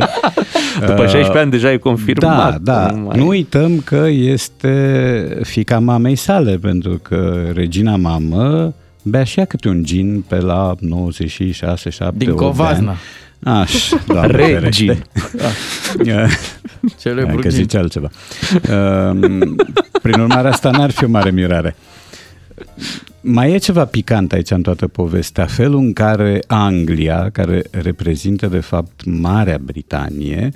După 0.80 1.06
16 1.06 1.30
uh, 1.30 1.40
ani 1.40 1.50
deja 1.50 1.72
e 1.72 1.76
confirmat. 1.76 2.60
Da, 2.60 2.86
da. 2.86 2.90
Nu, 2.90 3.10
nu 3.14 3.26
uităm 3.26 3.80
că 3.84 4.06
este 4.08 5.38
fica 5.42 5.78
mamei 5.78 6.16
sale, 6.16 6.56
pentru 6.56 7.00
că 7.02 7.44
regina 7.54 7.85
mamă 7.94 8.74
bea 9.02 9.24
și 9.24 9.38
ea 9.38 9.44
câte 9.44 9.68
un 9.68 9.84
gin 9.84 10.24
pe 10.28 10.36
la 10.36 10.74
96, 10.80 11.90
7, 11.90 12.14
Din 12.16 12.34
Covazna. 12.34 12.96
Aș, 13.42 13.92
Regi. 14.26 14.86
Cele 17.00 17.34
Că 17.40 17.48
zice 17.48 17.78
altceva. 17.78 18.10
Ehm, 18.68 19.56
prin 20.02 20.20
urmare, 20.20 20.48
asta 20.48 20.70
n-ar 20.70 20.90
fi 20.90 21.04
o 21.04 21.08
mare 21.08 21.30
mirare. 21.30 21.76
Mai 23.20 23.52
e 23.52 23.58
ceva 23.58 23.84
picant 23.84 24.32
aici 24.32 24.50
în 24.50 24.62
toată 24.62 24.86
povestea, 24.86 25.46
felul 25.46 25.78
în 25.78 25.92
care 25.92 26.42
Anglia, 26.46 27.30
care 27.32 27.62
reprezintă 27.70 28.46
de 28.46 28.60
fapt 28.60 29.04
Marea 29.04 29.58
Britanie, 29.62 30.50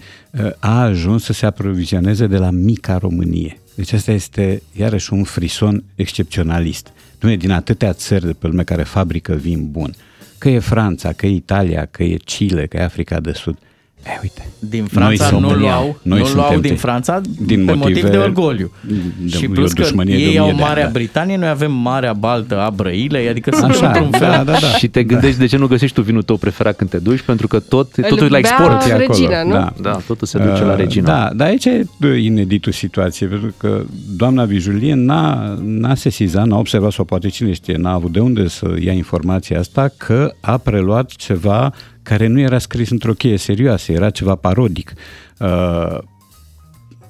a 0.58 0.82
ajuns 0.82 1.24
să 1.24 1.32
se 1.32 1.46
aprovizioneze 1.46 2.26
de 2.26 2.36
la 2.36 2.50
mica 2.50 2.96
Românie. 2.96 3.59
Deci 3.74 3.92
asta 3.92 4.12
este 4.12 4.62
iarăși 4.76 5.12
un 5.12 5.24
frison 5.24 5.84
excepționalist. 5.94 6.92
Nu 7.20 7.30
e 7.30 7.36
din 7.36 7.50
atâtea 7.50 7.92
țări 7.92 8.26
de 8.26 8.32
pe 8.32 8.46
lume 8.46 8.64
care 8.64 8.82
fabrică 8.82 9.34
vin 9.34 9.70
bun. 9.70 9.94
Că 10.38 10.48
e 10.48 10.58
Franța, 10.58 11.12
că 11.12 11.26
e 11.26 11.30
Italia, 11.30 11.86
că 11.86 12.02
e 12.02 12.16
Chile, 12.16 12.66
că 12.66 12.76
e 12.76 12.82
Africa 12.82 13.20
de 13.20 13.32
Sud. 13.32 13.58
E, 14.06 14.18
uite. 14.22 14.48
Din 14.58 14.84
Franța 14.84 15.30
noi 15.30 15.40
nu 15.40 15.54
luau, 15.54 15.98
noi 16.02 16.20
nu 16.20 16.28
luau 16.34 16.58
din 16.58 16.76
Franța 16.76 17.20
din 17.40 17.64
pe 17.64 17.72
motiv 17.72 18.08
de 18.08 18.16
orgoliu. 18.16 18.72
De, 19.20 19.36
și 19.36 19.48
plus 19.48 19.72
că 19.72 20.02
ei 20.04 20.38
au 20.38 20.54
Marea 20.54 20.84
da. 20.84 20.90
Britanie, 20.90 21.36
noi 21.36 21.48
avem 21.48 21.72
Marea 21.72 22.12
Baltă 22.12 22.60
a 22.60 22.70
Brăilei, 22.70 23.28
adică 23.28 23.50
sunt 23.52 23.70
Așa, 23.70 23.86
într-un 23.86 24.10
fel. 24.10 24.30
Da, 24.30 24.44
da, 24.44 24.52
da. 24.52 24.68
Și 24.78 24.88
te 24.88 25.02
gândești 25.02 25.36
da. 25.36 25.42
de 25.42 25.48
ce 25.48 25.56
nu 25.56 25.66
găsești 25.66 25.94
tu 25.94 26.02
vinul 26.02 26.22
tău 26.22 26.36
preferat 26.36 26.76
când 26.76 26.90
te 26.90 26.98
duci, 26.98 27.20
pentru 27.20 27.46
că 27.46 27.58
tot, 27.58 27.90
totul 28.08 28.26
e 28.26 28.28
la 28.28 28.38
export. 28.38 28.84
Regina, 28.96 29.42
nu? 29.42 29.50
Da, 29.50 29.72
da, 29.80 29.98
totul 30.06 30.26
se 30.26 30.38
duce 30.38 30.62
uh, 30.62 30.66
la 30.66 30.74
Regina. 30.74 31.06
Da, 31.06 31.30
dar 31.34 31.48
aici 31.48 31.64
e 31.64 31.86
ineditul 32.18 32.72
situație, 32.72 33.26
pentru 33.26 33.54
că 33.56 33.82
doamna 34.16 34.44
Vijulie 34.44 34.94
n-a, 34.94 35.58
n-a 35.62 35.94
sesizat, 35.94 36.46
n-a 36.46 36.58
observat, 36.58 36.92
sau 36.92 37.04
poate 37.04 37.28
cine 37.28 37.52
știe, 37.52 37.76
n-a 37.76 37.92
avut 37.92 38.12
de 38.12 38.20
unde 38.20 38.48
să 38.48 38.74
ia 38.80 38.92
informația 38.92 39.58
asta, 39.58 39.92
că 39.96 40.32
a 40.40 40.56
preluat 40.56 41.10
ceva 41.10 41.72
care 42.02 42.26
nu 42.26 42.40
era 42.40 42.58
scris 42.58 42.90
într-o 42.90 43.12
cheie 43.12 43.36
serioasă, 43.36 43.92
era 43.92 44.10
ceva 44.10 44.34
parodic. 44.34 44.92
Uh, 45.38 45.98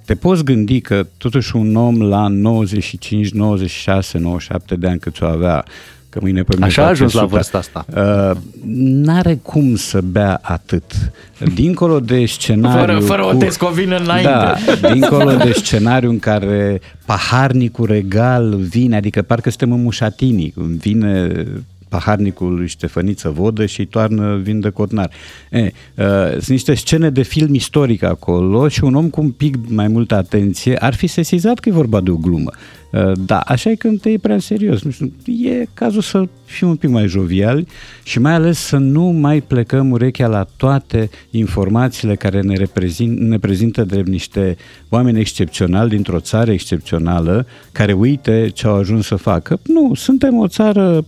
te 0.04 0.14
poți 0.14 0.44
gândi 0.44 0.80
că 0.80 1.06
totuși 1.16 1.56
un 1.56 1.76
om 1.76 2.02
la 2.02 2.28
95, 2.28 3.30
96, 3.30 4.18
97 4.18 4.76
de 4.76 4.88
ani 4.88 4.99
cât 4.99 5.20
o 5.20 5.26
avea, 5.26 5.64
că 6.09 6.18
mâine 6.23 6.42
pe 6.42 6.56
Așa 6.61 6.85
a 6.85 6.88
ajuns 6.88 7.12
la 7.12 7.25
vârsta 7.25 7.59
asta. 7.59 7.85
Uh, 7.97 8.37
n-are 8.75 9.35
cum 9.42 9.76
să 9.76 10.00
bea 10.00 10.38
atât. 10.42 11.12
Dincolo 11.54 12.00
de 12.00 12.26
scenariu... 12.26 12.87
Fără, 12.87 13.00
fără 13.00 13.23
cu, 13.23 13.28
o 13.28 13.32
tescovină 13.32 13.97
înainte. 13.97 14.30
Da, 14.30 14.54
dincolo 14.92 15.35
de 15.35 15.52
scenariu 15.52 16.11
în 16.11 16.18
care 16.18 16.80
paharnicul 17.04 17.87
regal 17.87 18.56
vine, 18.56 18.97
adică 18.97 19.23
parcă 19.23 19.49
suntem 19.49 19.73
în 19.73 19.82
mușatinii, 19.82 20.54
vine 20.78 21.44
paharnicul 21.90 22.54
lui 22.54 22.66
Ștefăniță 22.66 23.28
Vodă 23.28 23.66
și 23.66 23.80
îi 23.80 23.87
toarnă 23.87 24.37
vin 24.37 24.61
de 24.61 24.70
cotnar. 24.70 25.11
E, 25.50 25.61
uh, 25.61 26.30
sunt 26.30 26.49
niște 26.49 26.75
scene 26.75 27.11
de 27.11 27.23
film 27.23 27.54
istoric 27.54 28.02
acolo 28.02 28.68
și 28.68 28.85
un 28.85 28.94
om 28.94 29.09
cu 29.11 29.20
un 29.20 29.30
pic 29.30 29.56
mai 29.68 29.88
multă 29.88 30.14
atenție 30.14 30.76
ar 30.76 30.94
fi 30.94 31.06
sesizat 31.06 31.59
că 31.59 31.68
e 31.68 31.73
vorba 31.73 32.00
de 32.00 32.11
o 32.11 32.16
glumă. 32.16 32.50
Uh, 32.92 33.12
da, 33.26 33.38
așa 33.38 33.70
e 33.70 33.75
când 33.75 34.00
te 34.00 34.09
iei 34.09 34.18
prea 34.18 34.38
serios. 34.38 34.82
Nu 34.82 34.90
știu, 34.90 35.12
e 35.26 35.66
cazul 35.75 36.00
să 36.00 36.28
fim 36.44 36.68
un 36.68 36.76
pic 36.76 36.90
mai 36.90 37.06
joviali 37.06 37.66
și 38.02 38.18
mai 38.18 38.32
ales 38.32 38.59
să 38.59 38.76
nu 38.76 39.02
mai 39.02 39.40
plecăm 39.40 39.90
urechea 39.90 40.26
la 40.26 40.47
toate 40.56 41.11
informațiile 41.30 42.14
care 42.14 42.40
ne, 42.40 42.54
reprezint, 42.54 43.18
ne 43.18 43.38
prezintă 43.38 43.85
de 43.85 44.02
niște 44.06 44.56
oameni 44.88 45.20
excepționali 45.20 45.90
dintr-o 45.90 46.20
țară 46.20 46.50
excepțională 46.50 47.47
care 47.73 47.92
uite 47.92 48.50
ce 48.54 48.66
au 48.66 48.75
ajuns 48.75 49.06
să 49.06 49.16
facă. 49.16 49.61
Nu, 49.62 49.94
suntem 49.94 50.38
o 50.38 50.49
țară 50.49 51.04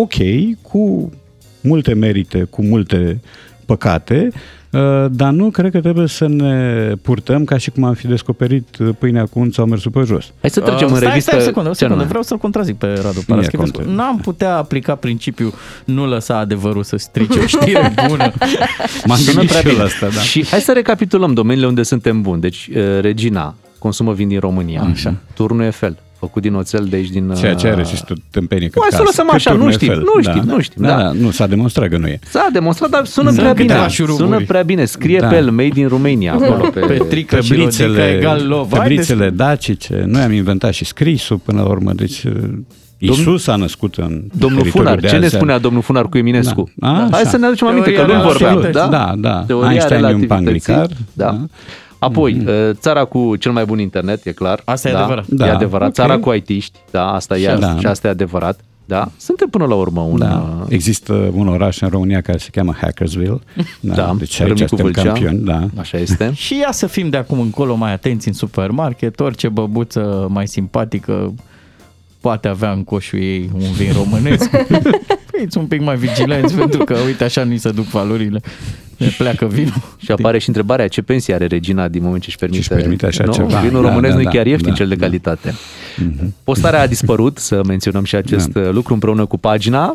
ok, 0.00 0.14
cu 0.62 1.10
multe 1.60 1.94
merite, 1.94 2.42
cu 2.42 2.62
multe 2.62 3.20
păcate, 3.66 4.30
uh, 4.70 5.06
dar 5.10 5.32
nu 5.32 5.50
cred 5.50 5.70
că 5.70 5.80
trebuie 5.80 6.06
să 6.06 6.28
ne 6.28 6.92
purtăm 7.02 7.44
ca 7.44 7.56
și 7.58 7.70
cum 7.70 7.84
am 7.84 7.94
fi 7.94 8.06
descoperit 8.06 8.76
pâinea 8.98 9.24
cu 9.24 9.38
un 9.38 9.50
sau 9.50 9.66
mersul 9.66 9.90
pe 9.90 10.00
jos. 10.00 10.32
Hai 10.40 10.50
să 10.50 10.60
trecem 10.60 10.86
uh, 10.86 10.92
în 10.92 10.96
stai, 10.96 11.08
revistă. 11.08 11.30
Stai, 11.30 11.42
secundă, 11.42 11.72
secundă. 11.72 12.04
vreau 12.04 12.22
să-l 12.22 12.38
contrazic 12.38 12.76
pe 12.76 12.86
Radu 12.86 13.20
Paraschivescu. 13.26 13.82
N-am 13.82 14.18
putea 14.18 14.56
aplica 14.56 14.94
principiul 14.94 15.54
nu 15.84 16.06
lăsa 16.06 16.38
adevărul 16.38 16.82
să 16.82 16.96
strice 16.96 17.38
o 17.38 17.46
știre 17.46 17.92
bună. 18.08 18.32
M-am 19.06 19.18
gândit 19.32 19.50
și 19.50 19.76
la 19.76 19.82
asta, 19.82 20.06
da. 20.06 20.20
Și 20.20 20.46
hai 20.46 20.60
să 20.60 20.72
recapitulăm 20.72 21.34
domeniile 21.34 21.66
unde 21.66 21.82
suntem 21.82 22.22
buni. 22.22 22.40
Deci, 22.40 22.70
uh, 22.74 23.00
Regina 23.00 23.54
consumă 23.78 24.12
vin 24.12 24.28
din 24.28 24.38
România. 24.38 24.82
Așa. 24.92 25.14
Turnul 25.34 25.62
Eiffel 25.62 25.96
făcut 26.20 26.42
din 26.42 26.54
oțel 26.54 26.86
de 26.90 26.96
aici 26.96 27.08
din... 27.08 27.34
Ceea 27.34 27.54
ce 27.54 27.68
are 27.68 27.84
și 27.84 28.04
tu 28.04 28.14
tâmpenie 28.30 28.70
Hai 28.80 28.88
să 28.90 29.02
lăsăm 29.04 29.30
așa, 29.32 29.52
nu 29.52 29.70
știm, 29.70 29.92
nu 29.92 30.22
știm, 30.22 30.42
da, 30.46 30.52
nu 30.52 30.60
știm. 30.60 30.82
Da, 30.82 30.96
da. 30.96 31.12
nu, 31.12 31.30
s-a 31.30 31.46
demonstrat 31.46 31.88
că 31.88 31.96
nu 31.96 32.06
e. 32.06 32.18
S-a 32.28 32.48
demonstrat, 32.52 32.90
dar 32.90 33.04
sună 33.04 33.32
prea 33.32 33.52
bine. 33.52 33.88
Sună 33.88 34.40
prea 34.46 34.62
bine. 34.62 34.84
Scrie 34.84 35.18
da. 35.18 35.26
pe 35.26 35.36
el, 35.36 35.50
made 35.50 35.80
in 35.80 35.88
Romania, 35.88 36.32
acolo 36.32 36.68
pe... 36.68 36.80
Petrică 36.80 37.36
Petrițele, 37.36 38.16
egal 38.16 38.48
love. 38.48 38.78
Petrițele 38.78 39.30
dacice. 39.30 40.04
Noi 40.06 40.22
am 40.22 40.32
inventat 40.32 40.72
și 40.72 40.84
scrisul 40.84 41.36
până 41.36 41.62
la 41.62 41.68
urmă, 41.68 41.92
deci... 41.92 42.22
Uh, 43.00 43.08
Isus 43.08 43.46
a 43.46 43.56
născut 43.56 43.94
în 43.94 44.24
Domnul 44.38 44.66
Funar, 44.66 45.00
ce 45.00 45.16
ne 45.16 45.28
spunea 45.28 45.58
domnul 45.58 45.82
Funar 45.82 46.08
cu 46.08 46.18
Eminescu? 46.18 46.70
Da. 46.74 46.88
A, 46.88 47.08
Hai 47.10 47.24
să 47.24 47.36
ne 47.36 47.46
aducem 47.46 47.66
aminte 47.66 47.92
că 47.92 48.06
nu 48.06 48.22
vorbeam. 48.22 48.68
Da, 48.72 48.86
da. 48.86 49.14
da. 49.46 49.70
Einstein 49.70 50.04
e 50.04 50.14
un 50.14 50.26
panglicar. 50.26 50.88
Da. 51.12 51.38
Apoi, 51.98 52.36
mm-hmm. 52.36 52.72
țara 52.72 53.04
cu 53.04 53.36
cel 53.36 53.52
mai 53.52 53.64
bun 53.64 53.78
internet, 53.78 54.26
e 54.26 54.32
clar. 54.32 54.62
Asta 54.64 54.90
da, 54.90 54.98
e 54.98 55.00
adevărat. 55.00 55.26
Da, 55.26 55.46
e 55.46 55.50
adevărat. 55.50 55.88
Okay. 55.88 56.06
Țara 56.06 56.18
cu 56.18 56.32
IT-ști, 56.32 56.78
da, 56.90 57.12
asta 57.12 57.38
e, 57.38 57.56
da. 57.60 57.78
și 57.78 57.86
asta 57.86 58.08
e 58.08 58.10
adevărat. 58.10 58.60
Da, 58.84 59.10
suntem 59.16 59.48
până 59.48 59.64
la 59.64 59.74
urmă 59.74 60.00
un... 60.00 60.18
Da. 60.18 60.58
Uh, 60.60 60.66
Există 60.68 61.30
un 61.34 61.48
oraș 61.48 61.80
în 61.80 61.88
România 61.88 62.20
care 62.20 62.38
se 62.38 62.48
cheamă 62.52 62.74
Hackersville. 62.80 63.38
Da, 63.80 63.94
da 63.94 64.14
deci 64.18 64.40
aici 64.40 64.58
suntem 64.58 64.76
Vâlcea. 64.76 65.02
campioni. 65.02 65.38
Da. 65.38 65.66
Așa 65.78 65.98
este. 65.98 66.30
și 66.46 66.58
ia 66.58 66.72
să 66.72 66.86
fim 66.86 67.08
de 67.08 67.16
acum 67.16 67.40
încolo 67.40 67.74
mai 67.74 67.92
atenți 67.92 68.28
în 68.28 68.34
supermarket, 68.34 69.20
orice 69.20 69.48
băbuță 69.48 70.26
mai 70.30 70.46
simpatică 70.46 71.34
poate 72.20 72.48
avea 72.48 72.72
în 72.72 72.84
coșul 72.84 73.18
ei 73.18 73.50
un 73.54 73.72
vin 73.72 73.92
românesc. 73.92 74.50
Fiți 75.32 75.58
un 75.58 75.66
pic 75.66 75.80
mai 75.80 75.96
vigilenți 75.96 76.54
pentru 76.64 76.84
că, 76.84 76.96
uite, 77.06 77.24
așa 77.24 77.42
ni 77.42 77.58
se 77.58 77.70
duc 77.70 77.84
valorile 77.84 78.40
ne 79.00 79.08
pleacă 79.18 79.46
vinul. 79.46 79.82
Și 79.98 80.10
apare 80.10 80.38
și 80.38 80.48
întrebarea 80.48 80.88
ce 80.88 81.02
pensie 81.02 81.34
are 81.34 81.46
regina 81.46 81.88
din 81.88 82.02
moment 82.02 82.22
ce 82.22 82.28
își 82.28 82.38
permite, 82.38 82.62
ce 82.62 82.74
permite 82.74 83.06
așa 83.06 83.24
nu? 83.24 83.32
ceva. 83.32 83.60
Vinul 83.60 83.82
da, 83.82 83.88
românesc 83.88 84.14
da, 84.14 84.20
nu 84.20 84.28
e 84.28 84.32
chiar 84.32 84.46
ieftin 84.46 84.68
da, 84.68 84.74
cel 84.74 84.88
de 84.88 84.94
da. 84.94 85.04
calitate. 85.04 85.50
Mm-hmm. 85.50 86.28
Postarea 86.44 86.80
a 86.80 86.86
dispărut, 86.86 87.38
să 87.38 87.60
menționăm 87.66 88.04
și 88.04 88.14
acest 88.16 88.48
da. 88.48 88.70
lucru 88.70 88.92
împreună 88.92 89.26
cu 89.26 89.38
pagina. 89.38 89.94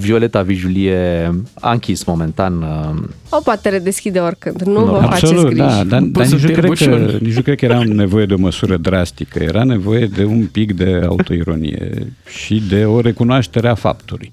Violeta 0.00 0.42
Vijulie 0.42 1.30
a 1.60 1.72
închis 1.72 2.04
momentan. 2.04 2.62
Uh, 2.62 3.02
o 3.28 3.40
poate 3.44 3.68
redeschide 3.68 4.18
oricând, 4.18 4.62
nu 4.62 4.84
no, 4.84 4.84
vă 4.84 4.96
Absolut, 4.96 5.36
faceți 5.36 5.54
griji. 5.54 5.76
da, 5.76 5.84
dar, 5.84 6.00
dar 6.00 6.26
nici, 6.26 6.40
nu 6.40 6.52
cred 6.52 6.70
că, 6.72 7.18
nici 7.20 7.34
nu 7.34 7.42
cred 7.42 7.58
că 7.58 7.64
era 7.64 7.82
nevoie 7.84 8.26
de 8.26 8.34
o 8.34 8.38
măsură 8.38 8.76
drastică, 8.76 9.42
era 9.42 9.64
nevoie 9.64 10.06
de 10.06 10.24
un 10.24 10.46
pic 10.52 10.76
de 10.76 11.02
autoironie 11.08 12.12
și 12.28 12.62
de 12.68 12.84
o 12.84 13.00
recunoaștere 13.00 13.68
a 13.68 13.74
faptului. 13.74 14.32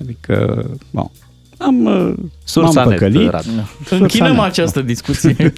Adică, 0.00 0.64
bon, 0.90 1.10
am, 1.58 1.84
uh, 1.84 2.12
Sursa 2.44 2.80
m-am 2.84 2.90
păcălit. 2.90 3.30
Da. 3.30 3.40
Închinăm 3.90 4.38
această 4.38 4.82
discuție 4.82 5.36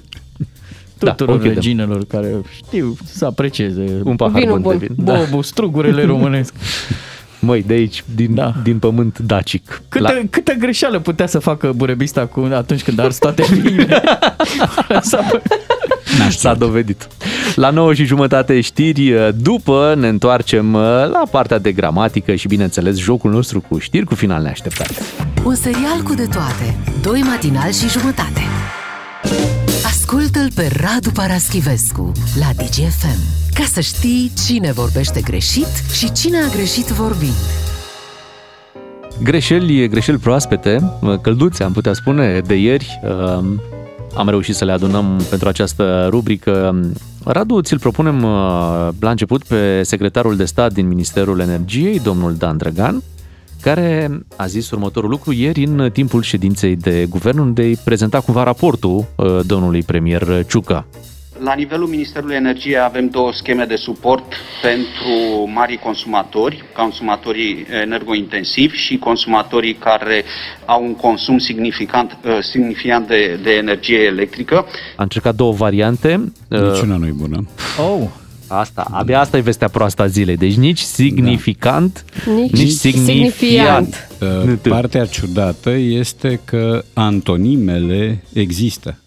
da, 0.98 1.10
tuturor 1.10 1.38
da, 1.38 1.48
reginelor 1.48 2.04
care 2.04 2.34
știu 2.52 2.96
să 3.04 3.24
aprecieze 3.24 4.00
un 4.04 4.16
pahar 4.16 4.44
bun, 4.48 4.60
bun 4.60 4.78
de 4.78 4.86
vin. 4.86 5.04
Bobul, 5.04 5.26
da. 5.30 5.42
strugurele 5.42 6.04
românesc. 6.14 6.54
Măi, 7.40 7.62
de 7.62 7.72
aici, 7.72 8.04
din, 8.14 8.34
da. 8.34 8.54
din 8.62 8.78
pământ 8.78 9.18
dacic. 9.18 9.82
Câtă, 9.88 10.12
La... 10.12 10.20
câtă 10.30 10.52
greșeală 10.52 10.98
putea 10.98 11.26
să 11.26 11.38
facă 11.38 11.72
burebista 11.72 12.26
cu, 12.26 12.48
atunci 12.52 12.82
când 12.82 12.98
ars 12.98 13.18
toate 13.18 13.42
vinile? 13.52 14.02
S-a 16.30 16.54
dovedit. 16.54 17.08
La 17.54 17.70
9 17.70 17.94
și 17.94 18.04
jumătate 18.04 18.60
știri, 18.60 19.14
după 19.36 19.94
ne 19.98 20.08
întoarcem 20.08 20.74
uh, 20.74 20.80
la 20.82 21.22
partea 21.30 21.58
de 21.58 21.72
gramatică 21.72 22.34
și 22.34 22.48
bineînțeles 22.48 22.96
jocul 22.96 23.30
nostru 23.30 23.60
cu 23.68 23.78
știri 23.78 24.04
cu 24.04 24.14
final 24.14 24.42
neașteptate. 24.42 24.94
Un 25.44 25.54
serial 25.54 26.00
cu 26.04 26.14
de 26.14 26.26
toate. 26.32 26.76
Doi 27.02 27.20
matinal 27.20 27.72
și 27.72 27.88
jumătate. 27.88 28.40
Ascultă-l 29.84 30.48
pe 30.54 30.70
Radu 30.80 31.10
Paraschivescu 31.10 32.12
la 32.38 32.62
DGFM 32.62 33.20
ca 33.54 33.64
să 33.64 33.80
știi 33.80 34.32
cine 34.46 34.72
vorbește 34.72 35.20
greșit 35.20 35.66
și 35.92 36.12
cine 36.12 36.38
a 36.38 36.48
greșit 36.54 36.86
vorbind. 36.86 37.32
Greșeli, 39.22 39.88
greșeli 39.88 40.18
proaspete, 40.18 40.92
călduțe 41.22 41.62
am 41.62 41.72
putea 41.72 41.92
spune, 41.92 42.40
de 42.40 42.54
ieri 42.54 43.00
um, 43.02 43.60
am 44.16 44.28
reușit 44.28 44.54
să 44.54 44.64
le 44.64 44.72
adunăm 44.72 45.20
pentru 45.30 45.48
această 45.48 46.06
rubrică. 46.10 46.80
Radu, 47.24 47.60
ți-l 47.60 47.78
propunem 47.78 48.22
uh, 48.22 48.88
la 49.00 49.10
început 49.10 49.44
pe 49.44 49.82
secretarul 49.82 50.36
de 50.36 50.44
stat 50.44 50.72
din 50.72 50.88
Ministerul 50.88 51.40
Energiei, 51.40 52.00
domnul 52.00 52.34
Dan 52.34 52.56
Drăgan, 52.56 53.02
care 53.60 54.18
a 54.36 54.46
zis 54.46 54.70
următorul 54.70 55.10
lucru 55.10 55.32
ieri 55.32 55.64
în 55.64 55.90
timpul 55.92 56.22
ședinței 56.22 56.76
de 56.76 57.06
guvern, 57.08 57.38
unde 57.38 57.62
îi 57.62 57.76
prezenta 57.84 58.20
cumva 58.20 58.42
raportul 58.42 59.04
uh, 59.16 59.40
domnului 59.46 59.82
premier 59.82 60.44
Ciucă. 60.46 60.86
La 61.38 61.54
nivelul 61.54 61.88
Ministerului 61.88 62.34
Energiei 62.34 62.78
avem 62.78 63.08
două 63.08 63.32
scheme 63.32 63.64
de 63.64 63.76
suport 63.76 64.32
pentru 64.62 65.50
mari 65.54 65.76
consumatori, 65.76 66.64
consumatorii 66.76 67.66
energointensivi 67.82 68.76
și 68.76 68.98
consumatorii 68.98 69.74
care 69.74 70.24
au 70.64 70.84
un 70.84 70.94
consum 70.94 71.38
significant, 71.38 72.16
uh, 72.24 72.38
significant 72.40 73.06
de, 73.06 73.38
de 73.42 73.50
energie 73.50 73.98
electrică. 73.98 74.54
Am 74.56 74.64
încercat 74.96 75.34
două 75.34 75.52
variante. 75.52 76.32
Niciuna 76.48 76.96
nu 76.96 77.06
e 77.06 77.12
bună. 77.16 77.48
Oh. 77.78 78.08
Asta, 78.48 78.86
abia 78.90 79.20
asta 79.20 79.36
e 79.36 79.40
vestea 79.40 79.68
proastă 79.68 80.02
a 80.02 80.06
zilei. 80.06 80.36
Deci 80.36 80.54
nici 80.54 80.78
significant, 80.78 82.04
da. 82.26 82.32
nici, 82.32 82.50
nici 82.50 82.70
signifiant. 82.70 83.34
signifiant. 83.34 84.08
Uh, 84.46 84.70
partea 84.70 85.04
ciudată 85.04 85.70
este 85.70 86.40
că 86.44 86.84
antonimele 86.92 88.22
există. 88.32 88.98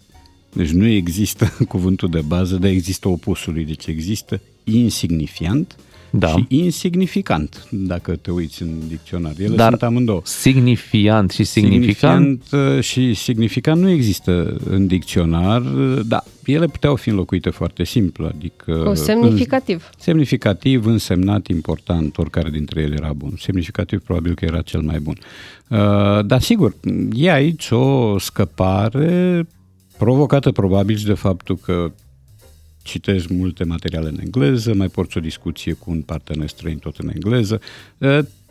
Deci 0.54 0.70
nu 0.70 0.88
există 0.88 1.54
cuvântul 1.68 2.10
de 2.10 2.22
bază, 2.28 2.56
dar 2.56 2.70
există 2.70 3.08
opusul 3.08 3.64
Deci 3.68 3.86
există 3.86 4.42
insignifiant 4.64 5.76
da. 6.12 6.28
și 6.28 6.46
insignificant, 6.48 7.68
dacă 7.70 8.16
te 8.16 8.32
uiți 8.32 8.62
în 8.62 8.70
dicționar. 8.88 9.34
Ele 9.38 9.56
Dar 9.56 9.70
sunt 9.70 9.84
amândouă. 9.84 10.22
Signifiant 10.24 11.32
și 11.32 11.44
significant? 11.44 12.42
Signifiant 12.44 12.76
uh, 12.78 12.84
și 12.84 13.14
significant 13.14 13.82
nu 13.82 13.90
există 13.90 14.58
în 14.70 14.88
dicționar, 14.88 15.62
dar 16.08 16.24
ele 16.46 16.66
puteau 16.66 16.96
fi 16.96 17.10
înlocuite 17.10 17.50
foarte 17.50 17.84
simplu, 17.84 18.26
adică... 18.26 18.74
Cu 18.74 18.94
semnificativ. 18.94 19.76
În, 19.76 20.00
semnificativ, 20.00 20.86
însemnat, 20.86 21.48
important, 21.48 22.18
oricare 22.18 22.50
dintre 22.50 22.82
ele 22.82 22.96
era 22.98 23.14
bun. 23.14 23.34
Semnificativ 23.40 24.00
probabil 24.00 24.34
că 24.34 24.46
era 24.46 24.62
cel 24.62 24.82
mai 24.82 25.00
bun. 25.00 25.18
Uh, 25.68 26.26
dar 26.26 26.42
sigur, 26.42 26.76
e 27.14 27.32
aici 27.32 27.68
o 27.72 28.18
scăpare 28.18 29.48
provocată 30.00 30.52
probabil 30.52 30.98
și 30.98 31.06
de 31.06 31.14
faptul 31.14 31.58
că 31.58 31.92
citezi 32.82 33.34
multe 33.34 33.64
materiale 33.64 34.08
în 34.08 34.18
engleză, 34.24 34.74
mai 34.74 34.88
porți 34.88 35.18
o 35.18 35.22
discuție 35.22 35.74
cu 35.74 35.92
un 35.92 36.02
partener 36.02 36.48
străin 36.48 36.78
tot 36.78 36.98
în 36.98 37.10
engleză, 37.14 37.62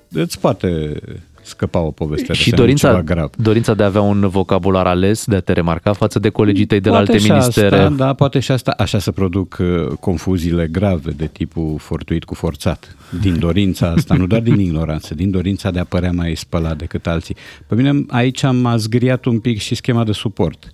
îți 0.08 0.40
poate 0.40 1.00
scăpa 1.42 1.78
o 1.78 1.90
poveste 1.90 2.32
și 2.32 2.50
dorința, 2.50 2.88
ceva 2.88 3.02
grav. 3.02 3.30
dorința 3.36 3.74
de 3.74 3.82
a 3.82 3.86
avea 3.86 4.00
un 4.00 4.28
vocabular 4.28 4.86
ales, 4.86 5.24
de 5.24 5.36
a 5.36 5.40
te 5.40 5.52
remarca 5.52 5.92
față 5.92 6.18
de 6.18 6.28
colegii 6.28 6.66
tăi 6.66 6.80
de 6.80 6.88
poate 6.88 7.04
la 7.04 7.12
alte 7.12 7.32
ministere. 7.32 7.76
Asta, 7.76 7.94
da, 7.94 8.12
poate 8.12 8.38
și 8.38 8.50
asta, 8.50 8.74
așa 8.78 8.98
să 8.98 9.12
produc 9.12 9.56
uh, 9.60 9.86
confuziile 10.00 10.66
grave 10.66 11.10
de 11.10 11.26
tipul 11.26 11.74
fortuit 11.78 12.24
cu 12.24 12.34
forțat. 12.34 12.96
Din 13.20 13.38
dorința 13.38 13.90
asta, 13.96 14.14
nu 14.14 14.26
doar 14.26 14.40
din 14.40 14.58
ignoranță, 14.58 15.14
din 15.14 15.30
dorința 15.30 15.70
de 15.70 15.78
a 15.78 15.84
părea 15.84 16.12
mai 16.12 16.34
spălat 16.34 16.76
decât 16.76 17.06
alții. 17.06 17.36
Pe 17.66 17.74
mine 17.74 18.04
aici 18.08 18.42
am 18.42 18.74
zgriat 18.76 19.24
un 19.24 19.38
pic 19.40 19.58
și 19.58 19.74
schema 19.74 20.04
de 20.04 20.12
suport. 20.12 20.72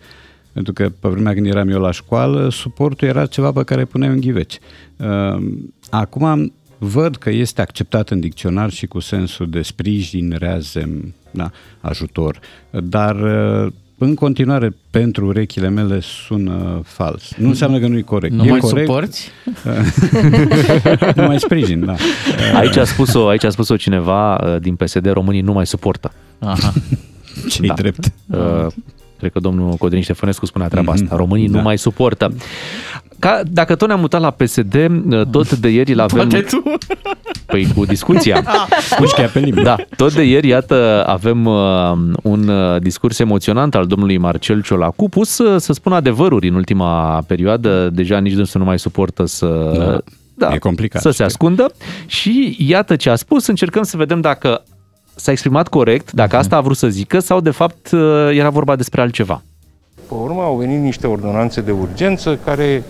Uh, 0.54 0.62
pentru 0.64 0.72
că 0.72 0.88
pe 1.00 1.08
vremea 1.08 1.32
când 1.32 1.46
eram 1.46 1.68
eu 1.68 1.80
la 1.80 1.90
școală, 1.90 2.48
suportul 2.50 3.08
era 3.08 3.26
ceva 3.26 3.52
pe 3.52 3.62
care 3.62 3.84
puneai 3.84 4.12
un 4.12 4.20
ghiveci. 4.20 4.58
Ehm, 4.96 5.74
acum 5.90 6.52
văd 6.78 7.16
că 7.16 7.30
este 7.30 7.60
acceptat 7.60 8.10
în 8.10 8.20
dicționar 8.20 8.70
și 8.70 8.86
cu 8.86 9.00
sensul 9.00 9.50
de 9.50 9.62
sprijin, 9.62 10.34
reazem, 10.38 11.14
da, 11.30 11.50
ajutor, 11.80 12.40
dar 12.70 13.16
în 13.98 14.14
continuare, 14.14 14.76
pentru 14.90 15.26
urechile 15.26 15.68
mele 15.68 16.00
sună 16.00 16.80
fals. 16.84 17.32
Nu 17.36 17.48
înseamnă 17.48 17.78
că 17.78 17.86
nu 17.86 17.96
e 17.96 18.00
corect. 18.00 18.34
Nu 18.34 18.44
e 18.44 18.50
mai 18.50 18.58
corect. 18.58 18.86
suporți? 18.86 19.30
nu 21.16 21.22
mai 21.22 21.40
sprijin, 21.40 21.84
da. 21.84 21.94
Aici 22.54 22.76
a 22.76 22.84
spus-o, 22.84 23.28
aici 23.28 23.44
a 23.44 23.50
spus-o 23.50 23.76
cineva 23.76 24.34
uh, 24.34 24.60
din 24.60 24.74
PSD, 24.74 25.06
românii 25.12 25.40
nu 25.40 25.52
mai 25.52 25.66
suportă. 25.66 26.12
Aha. 26.38 26.72
Ce-i 27.50 27.66
da. 27.66 27.74
drept. 27.74 28.12
Uh, 29.24 29.30
Cred 29.30 29.42
că 29.42 29.48
domnul 29.48 29.76
Codrin 29.76 30.02
Ștefănescu 30.02 30.46
spunea 30.46 30.68
treaba 30.68 30.92
mm-hmm. 30.92 31.02
asta. 31.02 31.16
Românii 31.16 31.48
da. 31.48 31.56
nu 31.56 31.62
mai 31.62 31.78
suportă. 31.78 32.32
Ca, 33.18 33.40
dacă 33.46 33.74
tot 33.74 33.88
ne-am 33.88 34.00
mutat 34.00 34.20
la 34.20 34.30
PSD, 34.30 34.76
tot 35.30 35.56
de 35.56 35.68
ieri 35.68 35.92
îl 35.92 36.00
avem... 36.00 36.28
Poate 36.28 36.40
tu? 36.40 36.62
Păi 37.46 37.66
cu 37.76 37.84
discuția. 37.84 38.42
Mușchea 39.00 39.26
pe 39.26 39.38
limba. 39.38 39.62
Da, 39.62 39.76
tot 39.96 40.14
de 40.14 40.22
ieri, 40.22 40.48
iată, 40.48 41.04
avem 41.06 41.44
uh, 41.44 41.92
un 42.22 42.48
uh, 42.48 42.80
discurs 42.80 43.18
emoționant 43.18 43.74
al 43.74 43.86
domnului 43.86 44.18
Marcel 44.18 44.62
Ciolacu, 44.62 45.08
pus 45.08 45.38
uh, 45.38 45.60
să 45.60 45.72
spună 45.72 45.94
adevăruri 45.94 46.48
în 46.48 46.54
ultima 46.54 47.22
perioadă. 47.26 47.90
Deja 47.92 48.18
nici 48.18 48.32
dânsul 48.32 48.60
nu 48.60 48.66
mai 48.66 48.78
suportă 48.78 49.24
să... 49.26 49.72
Da. 49.76 49.98
Da, 50.36 50.54
e 50.54 50.58
complicat. 50.58 51.00
Să 51.00 51.10
se 51.10 51.22
ascundă 51.22 51.72
și 52.06 52.56
iată 52.58 52.96
ce 52.96 53.10
a 53.10 53.14
spus, 53.14 53.46
încercăm 53.46 53.82
să 53.82 53.96
vedem 53.96 54.20
dacă 54.20 54.62
s-a 55.16 55.30
exprimat 55.30 55.68
corect, 55.68 56.12
dacă 56.12 56.36
asta 56.36 56.56
a 56.56 56.60
vrut 56.60 56.76
să 56.76 56.88
zică, 56.88 57.18
sau 57.18 57.40
de 57.40 57.50
fapt 57.50 57.90
uh, 57.90 58.00
era 58.32 58.50
vorba 58.50 58.76
despre 58.76 59.00
altceva. 59.00 59.42
Pe 60.08 60.14
urmă 60.14 60.42
au 60.42 60.56
venit 60.56 60.80
niște 60.80 61.06
ordonanțe 61.06 61.60
de 61.60 61.70
urgență 61.70 62.38
care 62.44 62.84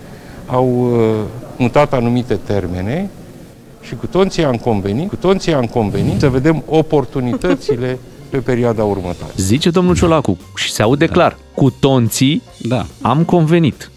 au 0.45 0.67
uh, 0.67 0.99
mutat 1.57 1.93
anumite 1.93 2.35
termene 2.35 3.09
și 3.81 3.95
cu 3.95 4.07
toții 4.07 4.43
am 4.43 4.55
convenit, 4.55 5.09
cu 5.09 5.15
toții 5.15 5.53
am 5.53 5.65
convenit 5.65 6.19
să 6.19 6.29
vedem 6.29 6.63
oportunitățile 6.65 7.97
pe 8.29 8.37
perioada 8.37 8.83
următoare. 8.83 9.33
Zice 9.35 9.69
domnul 9.69 9.95
Ciolacu 9.95 10.37
și 10.55 10.71
se 10.71 10.81
aude 10.81 11.05
da. 11.05 11.13
clar, 11.13 11.37
cu 11.55 11.69
tonții 11.69 12.41
da. 12.61 12.85
am 13.01 13.23
convenit. 13.23 13.89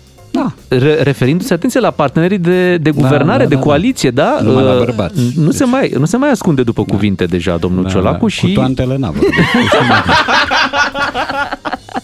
Da. 0.68 0.76
Re- 0.76 1.02
referindu-se, 1.02 1.54
atenție, 1.54 1.80
la 1.80 1.90
partenerii 1.90 2.38
de, 2.38 2.76
de 2.76 2.90
da, 2.90 3.00
guvernare, 3.00 3.42
da, 3.42 3.48
da, 3.48 3.54
de 3.54 3.60
coaliție, 3.60 4.10
da? 4.10 4.38
da? 4.42 4.50
la 4.50 4.72
uh, 4.72 4.78
bărbați. 4.78 5.20
Nu, 5.36 5.44
deci. 5.44 5.54
se 5.54 5.64
mai, 5.64 5.92
nu 5.98 6.04
se 6.04 6.16
mai 6.16 6.30
ascunde 6.30 6.62
după 6.62 6.84
da. 6.86 6.92
cuvinte 6.92 7.24
deja 7.24 7.56
domnul 7.56 7.82
da, 7.82 7.88
Ciolacu 7.88 8.24
da. 8.24 8.28
și... 8.28 8.46
Cu 8.46 8.48
toantele 8.48 8.96
n-a 8.96 9.12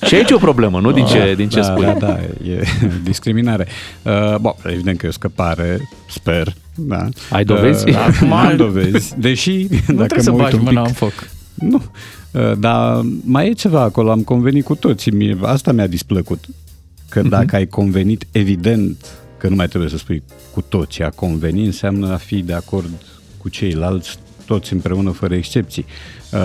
Și 0.06 0.14
aici 0.14 0.30
e 0.30 0.34
o 0.34 0.38
problemă, 0.38 0.80
nu? 0.80 0.92
Din 0.92 1.04
ce, 1.04 1.34
din 1.36 1.48
ce 1.48 1.60
da, 1.60 1.64
spui. 1.64 1.84
Da, 1.84 1.92
da, 1.92 2.18
e 2.50 2.62
discriminare. 3.10 3.66
Uh, 4.02 4.36
bun, 4.40 4.54
evident 4.64 4.98
că 4.98 5.06
e 5.06 5.08
o 5.08 5.12
scăpare, 5.12 5.88
sper. 6.08 6.54
Da. 6.74 7.08
Ai 7.30 7.44
dovezi? 7.44 7.88
Uh, 7.88 7.96
Acum 8.14 8.32
am 8.32 8.56
dovezi, 8.56 9.14
deși... 9.18 9.66
Nu 9.86 9.94
dacă 9.96 10.14
trebuie 10.14 10.42
mă 10.42 10.48
să 10.48 10.56
bagi 10.56 10.64
mâna 10.64 10.80
în 10.80 10.92
foc. 10.92 11.28
Nu, 11.54 11.82
uh, 12.30 12.52
dar 12.58 13.00
mai 13.24 13.48
e 13.48 13.52
ceva 13.52 13.80
acolo, 13.80 14.10
am 14.10 14.22
convenit 14.22 14.64
cu 14.64 14.74
toți. 14.74 15.10
Asta 15.42 15.72
mi-a 15.72 15.86
displăcut 15.86 16.44
că 17.14 17.20
uh-huh. 17.20 17.28
dacă 17.28 17.56
ai 17.56 17.66
convenit, 17.66 18.26
evident 18.30 19.06
că 19.38 19.48
nu 19.48 19.54
mai 19.54 19.68
trebuie 19.68 19.90
să 19.90 19.96
spui 19.96 20.22
cu 20.52 20.60
toți, 20.60 21.02
a 21.02 21.10
conveni 21.10 21.64
înseamnă 21.64 22.12
a 22.12 22.16
fi 22.16 22.42
de 22.42 22.52
acord 22.52 22.90
cu 23.38 23.48
ceilalți, 23.48 24.18
toți 24.46 24.72
împreună, 24.72 25.10
fără 25.10 25.34
excepții. 25.34 25.84
Uh, 26.32 26.40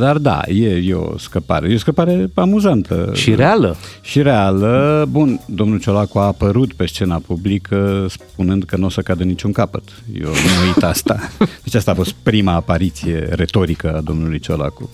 dar 0.00 0.18
da, 0.18 0.40
e, 0.46 0.68
e 0.68 0.94
o 0.94 1.18
scăpare. 1.18 1.70
E 1.70 1.74
o 1.74 1.78
scăpare 1.78 2.30
amuzantă. 2.34 3.10
Și 3.14 3.34
reală. 3.34 3.76
Și 4.02 4.22
reală. 4.22 5.06
Bun, 5.10 5.40
domnul 5.46 5.80
Ciolacu 5.80 6.18
a 6.18 6.26
apărut 6.26 6.72
pe 6.72 6.86
scena 6.86 7.22
publică 7.26 8.06
spunând 8.08 8.64
că 8.64 8.76
nu 8.76 8.86
o 8.86 8.88
să 8.88 9.00
cadă 9.00 9.24
niciun 9.24 9.52
capăt. 9.52 9.82
Eu 10.20 10.28
nu 10.28 10.66
uit 10.66 10.82
asta. 10.82 11.18
Deci 11.64 11.74
asta 11.74 11.90
a 11.90 11.94
fost 11.94 12.14
prima 12.22 12.52
apariție 12.52 13.28
retorică 13.30 13.96
a 13.96 14.00
domnului 14.00 14.38
Ciolacu. 14.38 14.90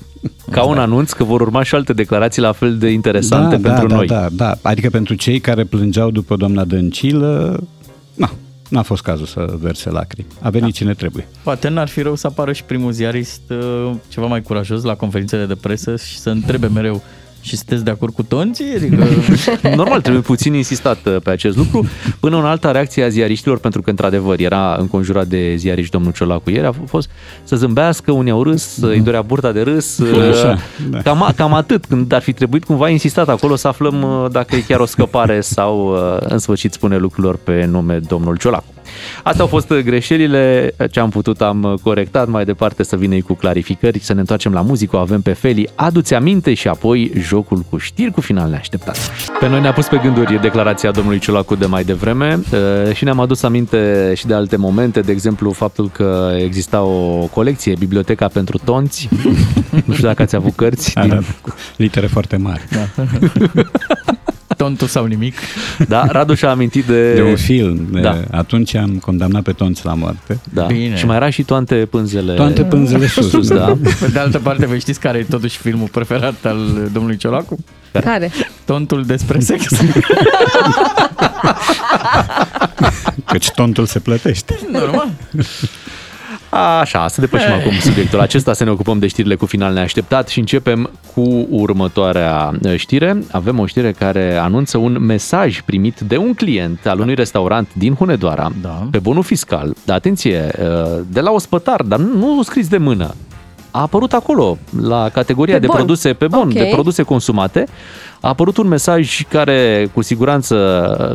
Ca 0.51 0.65
un 0.65 0.79
anunț 0.79 1.13
că 1.13 1.25
vor 1.25 1.41
urma 1.41 1.63
și 1.63 1.75
alte 1.75 1.93
declarații 1.93 2.43
la 2.43 2.53
fel 2.53 2.79
de 2.79 2.89
interesante 2.89 3.57
da, 3.57 3.69
pentru 3.69 3.89
da, 3.89 3.95
noi. 3.95 4.07
Da, 4.07 4.21
da, 4.21 4.29
da. 4.33 4.55
Adică 4.63 4.91
pentru 4.91 5.15
cei 5.15 5.41
care 5.41 5.65
plângeau 5.65 6.11
după 6.11 6.37
doamna 6.37 6.65
Dăncilă, 6.65 7.61
na, 8.15 8.31
n-a 8.69 8.83
fost 8.83 9.03
cazul 9.03 9.27
să 9.27 9.55
verse 9.61 9.91
lacrimi. 9.91 10.27
A 10.41 10.51
venit 10.51 10.73
da. 10.73 10.75
cine 10.75 10.95
trebuie. 10.95 11.29
Poate 11.43 11.69
n-ar 11.69 11.89
fi 11.89 12.03
rău 12.03 12.15
să 12.15 12.27
apară 12.27 12.53
și 12.53 12.65
primul 12.65 12.93
ziarist 12.93 13.41
uh, 13.51 13.91
ceva 14.09 14.27
mai 14.27 14.43
curajos 14.43 14.83
la 14.83 14.95
conferințele 14.95 15.47
de 15.47 15.55
presă 15.55 15.97
și 15.97 16.19
să 16.19 16.31
întrebe 16.31 16.67
mereu 16.67 17.03
și 17.41 17.57
sunteți 17.57 17.85
de 17.85 17.91
acord 17.91 18.15
cu 18.15 18.23
tonții? 18.23 18.75
Adică... 18.77 19.07
Normal, 19.77 20.01
trebuie 20.01 20.23
puțin 20.23 20.55
insistat 20.55 21.07
uh, 21.07 21.17
pe 21.23 21.31
acest 21.31 21.57
lucru. 21.57 21.89
Până 22.21 22.37
în 22.37 22.45
alta 22.45 22.71
reacție 22.71 23.05
a 23.05 23.09
ziariștilor, 23.09 23.59
pentru 23.59 23.83
că 23.83 23.91
într-adevăr 23.91 24.41
era 24.41 24.77
înconjurat 24.79 25.27
de 25.27 25.55
ziariști 25.57 25.91
domnul 25.91 26.13
Ciolacu 26.13 26.51
ieri, 26.51 26.67
a 26.67 26.73
fost 26.87 27.11
să 27.45 27.57
zâmbească, 27.57 28.13
unii 28.13 28.33
au 28.33 28.43
râs, 28.43 28.77
mm. 28.77 28.89
îi 28.89 29.01
dorea 29.01 29.23
burta 29.23 29.53
de 29.53 29.61
râs. 29.61 30.01
Așa, 30.31 30.51
uh, 30.51 30.59
da. 30.91 30.99
cam, 31.03 31.33
cam 31.37 31.55
atât, 31.55 31.85
când 31.85 32.13
ar 32.13 32.23
fi 32.23 32.33
trebuit 32.33 32.65
cumva 32.65 32.89
insistat 32.89 33.29
acolo 33.29 33.57
să 33.57 33.69
aflăm 33.69 34.29
dacă 34.33 34.57
e 34.57 34.61
chiar 34.61 34.81
o 34.81 34.87
scăpare 34.87 35.41
sau 35.41 35.97
în 36.21 36.39
sfârșit 36.39 36.73
spune 36.73 36.97
lucrurilor 36.97 37.37
pe 37.37 37.65
nume 37.65 37.99
domnul 37.99 38.37
Ciolacu. 38.37 38.80
Astea 39.23 39.43
au 39.43 39.49
fost 39.49 39.73
greșelile, 39.73 40.75
ce 40.91 41.01
am 41.01 41.11
putut 41.11 41.41
am 41.41 41.79
corectat, 41.83 42.29
mai 42.29 42.45
departe 42.45 42.83
să 42.83 42.97
vină 42.97 43.17
cu 43.21 43.35
clarificări, 43.35 43.99
să 43.99 44.13
ne 44.13 44.21
întoarcem 44.21 44.53
la 44.53 44.61
muzică, 44.61 44.97
o 44.97 44.99
avem 44.99 45.21
pe 45.21 45.33
Feli, 45.33 45.69
adu-ți 45.75 46.15
aminte 46.15 46.55
și 46.55 46.69
apoi 46.69 47.13
jocul 47.19 47.65
cu 47.71 47.77
știri 47.77 48.11
cu 48.11 48.21
final 48.21 48.51
neașteptat. 48.51 48.99
Pe 49.41 49.49
noi 49.49 49.61
ne-a 49.61 49.73
pus 49.73 49.87
pe 49.87 50.01
gânduri 50.03 50.41
declarația 50.41 50.91
domnului 50.91 51.19
Ciolacu 51.19 51.55
de 51.55 51.67
mai 51.67 51.85
devreme 51.85 52.41
eh, 52.53 52.95
și 52.95 53.05
ne-am 53.05 53.21
adus 53.21 53.43
aminte 53.43 54.13
și 54.17 54.27
de 54.27 54.35
alte 54.35 54.57
momente, 54.57 55.01
de 55.01 55.13
exemplu 55.13 55.51
faptul 55.51 55.91
că 55.91 56.37
exista 56.39 56.83
o 56.83 57.27
colecție, 57.33 57.75
Biblioteca 57.79 58.29
pentru 58.29 58.59
Tonți, 58.65 59.09
nu 59.87 59.95
știu 59.95 60.07
dacă 60.07 60.23
ați 60.23 60.37
avut 60.37 60.55
cărți. 60.55 60.95
Din... 60.95 61.25
Litere 61.77 62.07
foarte 62.07 62.37
mari. 62.37 62.63
Da. 62.71 63.05
tontul 64.61 64.87
sau 64.87 65.05
nimic. 65.05 65.35
Da, 65.89 66.07
Radu 66.09 66.35
și-a 66.35 66.51
amintit 66.51 66.85
de... 66.85 67.15
De 67.15 67.23
un 67.23 67.37
film. 67.37 67.89
Da. 68.03 68.21
Atunci 68.31 68.75
am 68.75 68.91
condamnat 68.91 69.43
pe 69.43 69.53
tonți 69.53 69.85
la 69.85 69.95
moarte. 69.95 70.41
Da. 70.53 70.63
Bine. 70.63 70.97
Și 70.97 71.07
mai 71.07 71.17
era 71.17 71.31
și 71.31 71.43
toate 71.43 71.75
pânzele... 71.75 72.35
Toate 72.35 72.65
pânzele 72.65 73.07
sus. 73.07 73.29
sus 73.29 73.49
da. 73.49 73.77
Pe 74.01 74.07
de 74.13 74.19
altă 74.19 74.39
parte, 74.39 74.67
vă 74.67 74.77
știți 74.77 75.01
care 75.01 75.19
e 75.19 75.23
totuși 75.23 75.59
filmul 75.59 75.89
preferat 75.89 76.45
al 76.45 76.89
domnului 76.93 77.17
Ciolacu? 77.17 77.59
Care? 77.93 78.31
Tontul 78.65 79.05
despre 79.05 79.41
sex. 79.41 79.67
Căci 83.25 83.51
tontul 83.51 83.87
se 83.87 83.99
plătește. 83.99 84.59
Normal. 84.73 85.09
Așa, 86.51 87.09
să 87.09 87.21
depășim 87.21 87.53
acum 87.53 87.73
subiectul 87.79 88.21
acesta, 88.21 88.53
să 88.53 88.65
ne 88.65 88.71
ocupăm 88.71 88.99
de 88.99 89.07
știrile 89.07 89.35
cu 89.35 89.47
final 89.47 89.73
neașteptat 89.73 90.29
și 90.29 90.39
începem 90.39 90.91
cu 91.15 91.47
următoarea 91.51 92.53
uh, 92.63 92.77
știre. 92.77 93.23
Avem 93.31 93.59
o 93.59 93.67
știre 93.67 93.93
care 93.93 94.37
anunță 94.37 94.79
un 94.79 94.97
mesaj 95.01 95.61
primit 95.61 96.01
de 96.01 96.17
un 96.17 96.35
client 96.35 96.87
al 96.87 97.01
unui 97.01 97.15
restaurant 97.15 97.69
din 97.75 97.95
Hunedoara 97.95 98.53
da. 98.63 98.89
pe 98.91 98.99
bonul 98.99 99.23
fiscal. 99.23 99.75
Atenție, 99.87 100.51
uh, 100.59 101.01
de 101.09 101.21
la 101.21 101.31
ospătar, 101.31 101.83
dar 101.83 101.99
nu 101.99 102.43
scris 102.43 102.69
de 102.69 102.79
mână. 102.79 103.15
A 103.71 103.81
apărut 103.81 104.13
acolo, 104.13 104.59
la 104.83 105.09
categoria 105.09 105.55
pe 105.55 105.61
de 105.61 105.67
bon. 105.67 105.77
produse 105.77 106.13
pe 106.13 106.27
bon, 106.27 106.49
okay. 106.49 106.63
de 106.63 106.69
produse 106.73 107.03
consumate, 107.03 107.67
a 108.21 108.29
apărut 108.29 108.57
un 108.57 108.67
mesaj 108.67 109.23
care 109.29 109.91
cu 109.95 110.03
siguranță 110.03 110.55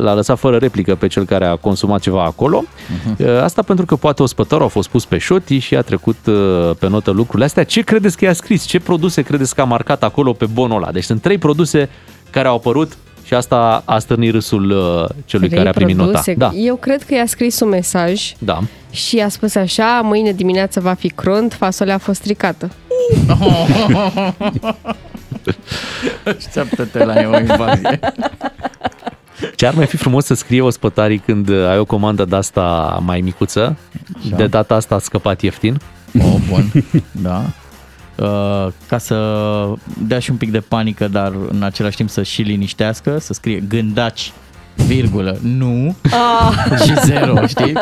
l-a 0.02 0.14
lăsat 0.14 0.38
fără 0.38 0.56
replică 0.56 0.94
pe 0.94 1.06
cel 1.06 1.24
care 1.24 1.46
a 1.46 1.56
consumat 1.56 2.00
ceva 2.00 2.24
acolo. 2.24 2.64
Uh-huh. 2.64 3.42
Asta 3.42 3.62
pentru 3.62 3.84
că 3.84 3.96
poate 3.96 4.22
ospătarul 4.22 4.64
a 4.64 4.68
fost 4.68 4.88
pus 4.88 5.04
pe 5.04 5.18
șoti 5.18 5.58
și 5.58 5.76
a 5.76 5.82
trecut 5.82 6.16
uh, 6.26 6.70
pe 6.78 6.88
notă 6.88 7.10
lucrurile 7.10 7.44
astea. 7.44 7.64
Ce 7.64 7.80
credeți 7.80 8.16
că 8.16 8.24
i-a 8.24 8.32
scris? 8.32 8.64
Ce 8.64 8.80
produse 8.80 9.22
credeți 9.22 9.54
că 9.54 9.60
a 9.60 9.64
marcat 9.64 10.02
acolo 10.02 10.32
pe 10.32 10.46
bonul 10.46 10.76
ăla? 10.76 10.92
Deci 10.92 11.04
sunt 11.04 11.20
trei 11.20 11.38
produse 11.38 11.88
care 12.30 12.48
au 12.48 12.54
apărut 12.54 12.96
și 13.26 13.34
asta 13.34 13.82
a 13.84 13.98
stârnit 13.98 14.32
râsul 14.32 14.70
uh, 14.70 15.04
celui 15.24 15.46
Trei 15.46 15.58
care 15.58 15.68
a 15.68 15.72
primit 15.72 15.96
produse. 15.96 16.34
nota. 16.38 16.50
Da. 16.50 16.58
Eu 16.58 16.76
cred 16.76 17.02
că 17.02 17.14
i-a 17.14 17.26
scris 17.26 17.60
un 17.60 17.68
mesaj 17.68 18.32
da. 18.38 18.60
și 18.90 19.18
a 19.18 19.28
spus 19.28 19.54
așa, 19.54 20.00
mâine 20.04 20.32
dimineață 20.32 20.80
va 20.80 20.94
fi 20.94 21.08
crunt, 21.08 21.52
fasolea 21.52 21.94
a 21.94 21.98
fost 21.98 22.20
stricată. 22.20 22.70
Așteaptă-te 26.36 27.04
la 27.04 27.14
o 27.32 27.38
invazie. 27.38 28.00
Ce 29.54 29.66
ar 29.66 29.74
mai 29.74 29.86
fi 29.86 29.96
frumos 29.96 30.24
să 30.24 30.34
scrie 30.34 30.60
ospătarii 30.60 31.18
când 31.18 31.50
ai 31.50 31.78
o 31.78 31.84
comandă 31.84 32.24
de 32.24 32.36
asta 32.36 32.98
mai 33.04 33.20
micuță? 33.20 33.76
Da. 34.30 34.36
De 34.36 34.46
data 34.46 34.74
asta 34.74 34.94
a 34.94 34.98
scăpat 34.98 35.42
ieftin? 35.42 35.80
Oh, 36.18 36.34
bun, 36.48 36.72
da. 37.22 37.42
Uh, 38.16 38.66
ca 38.88 38.98
să 38.98 39.68
dea 40.06 40.18
și 40.18 40.30
un 40.30 40.36
pic 40.36 40.50
de 40.50 40.60
panică, 40.60 41.08
dar 41.08 41.32
în 41.48 41.62
același 41.62 41.96
timp 41.96 42.10
să 42.10 42.22
și 42.22 42.42
liniștească, 42.42 43.18
să 43.18 43.32
scrie 43.32 43.64
gândaci, 43.68 44.32
virgulă, 44.86 45.38
nu, 45.42 45.96
ah. 46.02 46.80
și 46.84 46.94
zero, 47.04 47.46
știi? 47.46 47.72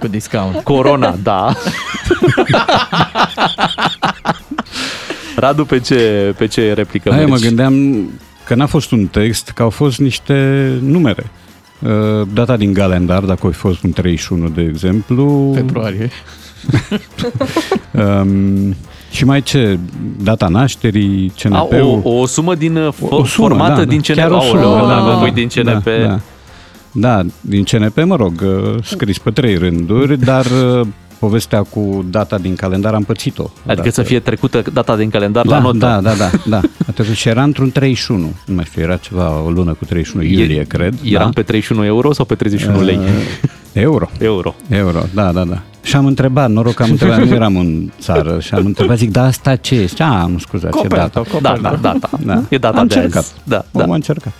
Cu 0.00 0.06
discount. 0.06 0.56
Corona, 0.62 1.16
da. 1.22 1.52
Radu, 5.36 5.64
pe 5.64 5.78
ce, 5.78 6.34
pe 6.36 6.46
ce 6.46 6.72
replică 6.72 7.12
Aia 7.12 7.26
mă 7.26 7.36
gândeam 7.36 7.74
că 8.44 8.54
n-a 8.54 8.66
fost 8.66 8.90
un 8.90 9.06
text, 9.06 9.50
că 9.50 9.62
au 9.62 9.70
fost 9.70 9.98
niște 9.98 10.68
numere. 10.80 11.30
Uh, 11.78 12.28
data 12.32 12.56
din 12.56 12.72
calendar, 12.72 13.22
dacă 13.22 13.46
a 13.46 13.50
fost 13.50 13.82
un 13.82 13.90
31, 13.92 14.48
de 14.48 14.62
exemplu. 14.62 15.52
Februarie. 15.54 16.10
um, 17.92 18.76
și 19.16 19.24
mai 19.24 19.42
ce? 19.42 19.78
Data 20.22 20.48
nașterii, 20.48 21.32
CNP-ul? 21.42 22.00
A, 22.04 22.08
o, 22.08 22.20
o 22.20 22.26
sumă 22.26 22.54
din 22.54 22.76
o, 22.76 22.92
o 23.00 23.24
sumă, 23.24 23.26
formată 23.26 23.72
da, 23.72 23.78
da. 23.78 23.84
din 23.84 24.00
CNP. 24.00 24.16
Chiar 24.16 24.30
o 24.30 24.40
sumă, 24.40 24.60
Aoleu, 24.60 24.86
da, 24.86 24.94
da, 24.94 25.24
da, 25.24 25.30
din 25.30 25.48
CNP. 25.48 25.84
Da, 25.84 26.06
da. 26.06 26.20
da, 26.92 27.22
din 27.40 27.64
CNP, 27.64 28.04
mă 28.04 28.16
rog, 28.16 28.32
uh, 28.44 28.74
scris 28.82 29.18
pe 29.18 29.30
trei 29.30 29.56
rânduri, 29.56 30.18
dar 30.30 30.44
uh, 30.44 30.86
povestea 31.18 31.62
cu 31.62 32.04
data 32.10 32.38
din 32.38 32.54
calendar 32.54 32.94
am 32.94 33.02
pățit-o. 33.02 33.42
Adică 33.42 33.74
dată. 33.74 33.90
să 33.90 34.02
fie 34.02 34.20
trecută 34.20 34.62
data 34.72 34.96
din 34.96 35.10
calendar 35.10 35.46
da, 35.46 35.56
la 35.56 35.62
notă. 35.62 35.78
Da, 35.78 36.00
da, 36.00 36.14
da, 36.14 36.30
da. 36.44 36.60
Atunci 36.88 37.16
și 37.16 37.28
era 37.28 37.42
într-un 37.42 37.70
31. 37.70 38.32
Nu 38.46 38.54
mai 38.54 38.64
știu, 38.64 38.82
era 38.82 38.96
ceva 38.96 39.42
o 39.42 39.50
lună 39.50 39.72
cu 39.72 39.84
31 39.84 40.24
iulie, 40.24 40.60
e, 40.60 40.64
cred. 40.64 40.94
Eram 41.04 41.24
da? 41.24 41.32
pe 41.34 41.42
31 41.42 41.84
euro 41.84 42.12
sau 42.12 42.24
pe 42.24 42.34
31 42.34 42.78
uh, 42.78 42.84
lei? 42.84 42.98
Euro. 43.72 44.10
Euro. 44.18 44.54
Euro, 44.68 45.02
da, 45.14 45.32
da, 45.32 45.44
da. 45.44 45.62
Și 45.86 45.96
am 45.96 46.06
întrebat, 46.06 46.50
noroc 46.50 46.74
că 46.74 46.82
am 46.82 46.90
întrebat, 46.90 47.18
nu 47.18 47.34
eram 47.34 47.56
în 47.56 47.90
țară, 48.00 48.40
și 48.40 48.54
am 48.54 48.64
întrebat, 48.64 48.96
zic, 48.96 49.10
da, 49.10 49.24
asta 49.24 49.56
ce 49.56 49.74
este? 49.74 50.02
Ah, 50.02 50.24
nu 50.28 50.38
scuze, 50.38 50.68
ce 50.80 50.86
data. 50.86 51.22
Da, 51.40 51.56
da, 51.60 51.78
data. 51.80 52.10
Da. 52.24 52.42
E 52.48 52.58
data 52.58 52.78
am 52.78 52.86
de 52.86 52.94
încercat. 52.94 53.22
azi. 53.22 53.32
Da, 53.44 53.64
da. 53.70 53.82
Am 53.82 53.90
încercat. 53.90 54.32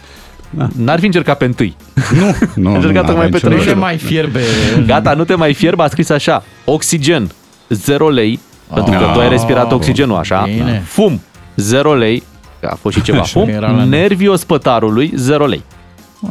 Da. 0.50 0.68
N-ar 0.76 0.98
fi 0.98 1.04
încercat 1.06 1.38
pe 1.38 1.44
întâi. 1.44 1.76
Nu, 2.18 2.34
nu. 2.54 2.70
A 2.74 2.74
încercat 2.74 3.08
nu, 3.08 3.16
mai 3.16 3.28
pe 3.28 3.38
31. 3.38 3.56
Nu 3.56 3.64
te 3.64 3.74
mai 3.74 3.96
fierbe. 3.96 4.40
Gata, 4.86 5.14
nu 5.14 5.24
te 5.24 5.34
mai 5.34 5.54
fierbe, 5.54 5.82
a 5.82 5.88
scris 5.88 6.08
așa, 6.08 6.44
oxigen, 6.64 7.30
0 7.68 8.08
lei, 8.08 8.40
oh, 8.68 8.74
pentru 8.74 8.92
că 8.92 9.10
tu 9.12 9.18
ai 9.18 9.28
respirat 9.28 9.72
oxigenul 9.72 10.16
așa, 10.16 10.42
bine. 10.44 10.82
fum, 10.86 11.20
0 11.56 11.94
lei, 11.94 12.22
a 12.62 12.74
fost 12.74 12.96
și 12.96 13.02
ceva 13.02 13.22
fum, 13.22 13.50
nervii 13.88 14.28
ospătarului, 14.28 15.12
0 15.14 15.46
lei. 15.46 15.62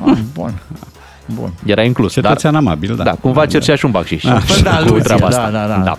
Ah, 0.06 0.18
bun. 0.34 0.54
Bun. 1.26 1.54
Era 1.66 1.84
inclus. 1.84 2.14
Cetățean 2.14 2.54
dar, 2.54 2.62
amabil, 2.62 2.96
da. 2.96 3.04
Da, 3.04 3.12
cumva 3.12 3.40
da, 3.40 3.46
cercea 3.46 3.76
și 3.76 3.86
un 3.86 3.92
bacșiș. 3.92 4.24
Da, 4.64 4.84
cu 4.88 5.00
treaba 5.00 5.28
asta. 5.28 5.50
Da, 5.52 5.60
da, 5.60 5.68
da. 5.68 5.82
da. 5.84 5.98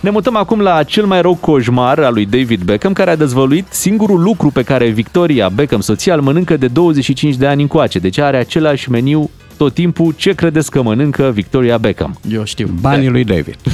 Ne 0.00 0.10
mutăm 0.10 0.36
acum 0.36 0.60
la 0.60 0.82
cel 0.82 1.04
mai 1.04 1.20
rău 1.20 1.34
coșmar 1.34 1.98
al 1.98 2.12
lui 2.12 2.26
David 2.26 2.62
Beckham, 2.62 2.92
care 2.92 3.10
a 3.10 3.16
dezvăluit 3.16 3.66
singurul 3.70 4.22
lucru 4.22 4.50
pe 4.50 4.62
care 4.62 4.88
Victoria 4.88 5.48
Beckham, 5.48 5.80
soția, 5.80 6.14
îl 6.14 6.20
mănâncă 6.20 6.56
de 6.56 6.66
25 6.66 7.34
de 7.34 7.46
ani 7.46 7.62
încoace. 7.62 7.98
Deci 7.98 8.18
are 8.18 8.36
același 8.36 8.90
meniu 8.90 9.30
tot 9.56 9.74
timpul. 9.74 10.14
Ce 10.16 10.32
credeți 10.32 10.70
că 10.70 10.82
mănâncă 10.82 11.30
Victoria 11.34 11.78
Beckham? 11.78 12.18
Eu 12.28 12.44
știu. 12.44 12.70
Banii 12.80 13.08
lui 13.08 13.24
David. 13.24 13.56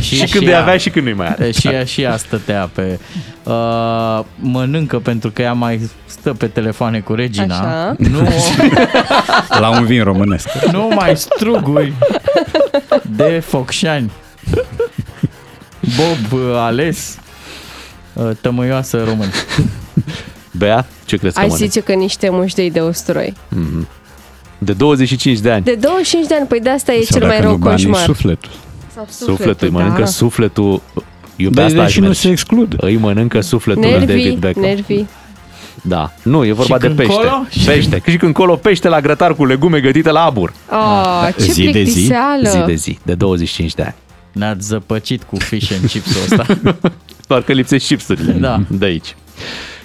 și, 0.00 0.16
și 0.16 0.24
când 0.32 0.46
îi 0.46 0.54
avea 0.54 0.76
și 0.76 0.90
când 0.90 1.04
nu-i 1.04 1.14
mai 1.14 1.26
are. 1.28 1.50
Și 1.50 1.68
ea 1.68 1.84
și 1.84 2.00
ea 2.00 2.16
stătea 2.16 2.70
pe... 2.72 2.98
Uh, 3.42 4.20
mănâncă 4.36 4.98
pentru 4.98 5.30
că 5.30 5.42
ea 5.42 5.52
mai 5.52 5.90
stă 6.06 6.32
pe 6.32 6.46
telefoane 6.46 7.00
cu 7.00 7.14
regina. 7.14 7.58
Așa. 7.58 7.94
Nu, 7.98 8.28
La 9.60 9.68
un 9.78 9.84
vin 9.84 10.02
românesc. 10.02 10.48
Nu 10.72 10.90
mai 10.94 11.16
struguri 11.16 11.92
de 13.16 13.42
focșani. 13.46 14.10
Bob 15.80 16.32
uh, 16.40 16.54
ales 16.56 17.18
uh, 18.12 18.30
tămâioasă 18.40 19.04
român. 19.04 19.30
Bea, 20.50 20.86
ce 21.04 21.16
crezi 21.16 21.34
că 21.34 21.40
Ai 21.40 21.48
zice 21.50 21.80
că 21.80 21.92
niște 21.92 22.28
muștei 22.30 22.70
de 22.70 22.80
usturoi. 22.80 23.34
Mm-hmm. 23.54 23.86
De 24.58 24.72
25 24.72 25.38
de 25.38 25.50
ani. 25.50 25.64
De 25.64 25.74
25 25.74 26.26
de 26.26 26.34
ani, 26.34 26.46
păi 26.46 26.60
de 26.60 26.70
asta 26.70 26.92
e 26.92 27.04
Sau 27.04 27.18
cel 27.18 27.28
mai 27.28 27.40
rău 27.40 27.58
coșmar. 27.58 28.02
sufletul. 28.02 28.50
Sau 28.94 29.06
sufletul, 29.08 29.36
sufletul 29.36 29.66
îi 29.66 29.72
mănâncă 29.72 30.00
da. 30.00 30.06
sufletul 30.06 30.82
Iubea 31.40 31.64
asta 31.64 31.86
și 31.86 32.00
nu 32.00 32.12
se 32.12 32.28
exclud. 32.28 32.74
Îi 32.80 32.96
mănâncă 32.96 33.40
sufletul 33.40 33.82
nervii, 33.82 34.06
lui 34.06 34.16
David 34.16 34.38
Beckham. 34.38 34.64
Nervii. 34.64 35.08
Da. 35.82 36.12
Nu, 36.22 36.44
e 36.44 36.52
vorba 36.52 36.74
și 36.74 36.80
de 36.80 36.88
pește. 36.88 37.12
Colo? 37.12 37.46
Pește. 37.64 38.02
Și 38.06 38.16
când 38.16 38.34
colo 38.34 38.56
pește 38.56 38.88
la 38.88 39.00
grătar 39.00 39.34
cu 39.34 39.44
legume 39.44 39.80
gătite 39.80 40.10
la 40.10 40.24
abur. 40.24 40.52
Oh, 40.70 41.28
ce 41.38 41.52
zi 41.52 41.70
de 41.70 41.82
zi. 41.82 42.12
Zi 42.44 42.62
de 42.66 42.74
zi, 42.74 42.98
de 43.02 43.14
25 43.14 43.74
de 43.74 43.82
ani. 43.82 43.94
Ne-ați 44.32 44.66
zăpăcit 44.66 45.22
cu 45.22 45.36
fish 45.36 45.72
and 45.72 45.90
chips-ul 45.90 46.22
ăsta. 46.22 46.46
Doar 47.28 47.42
că 47.42 47.52
lipsesc 47.52 47.86
chipsurile 47.86 48.32
da. 48.32 48.60
de 48.68 48.84
aici. 48.84 49.16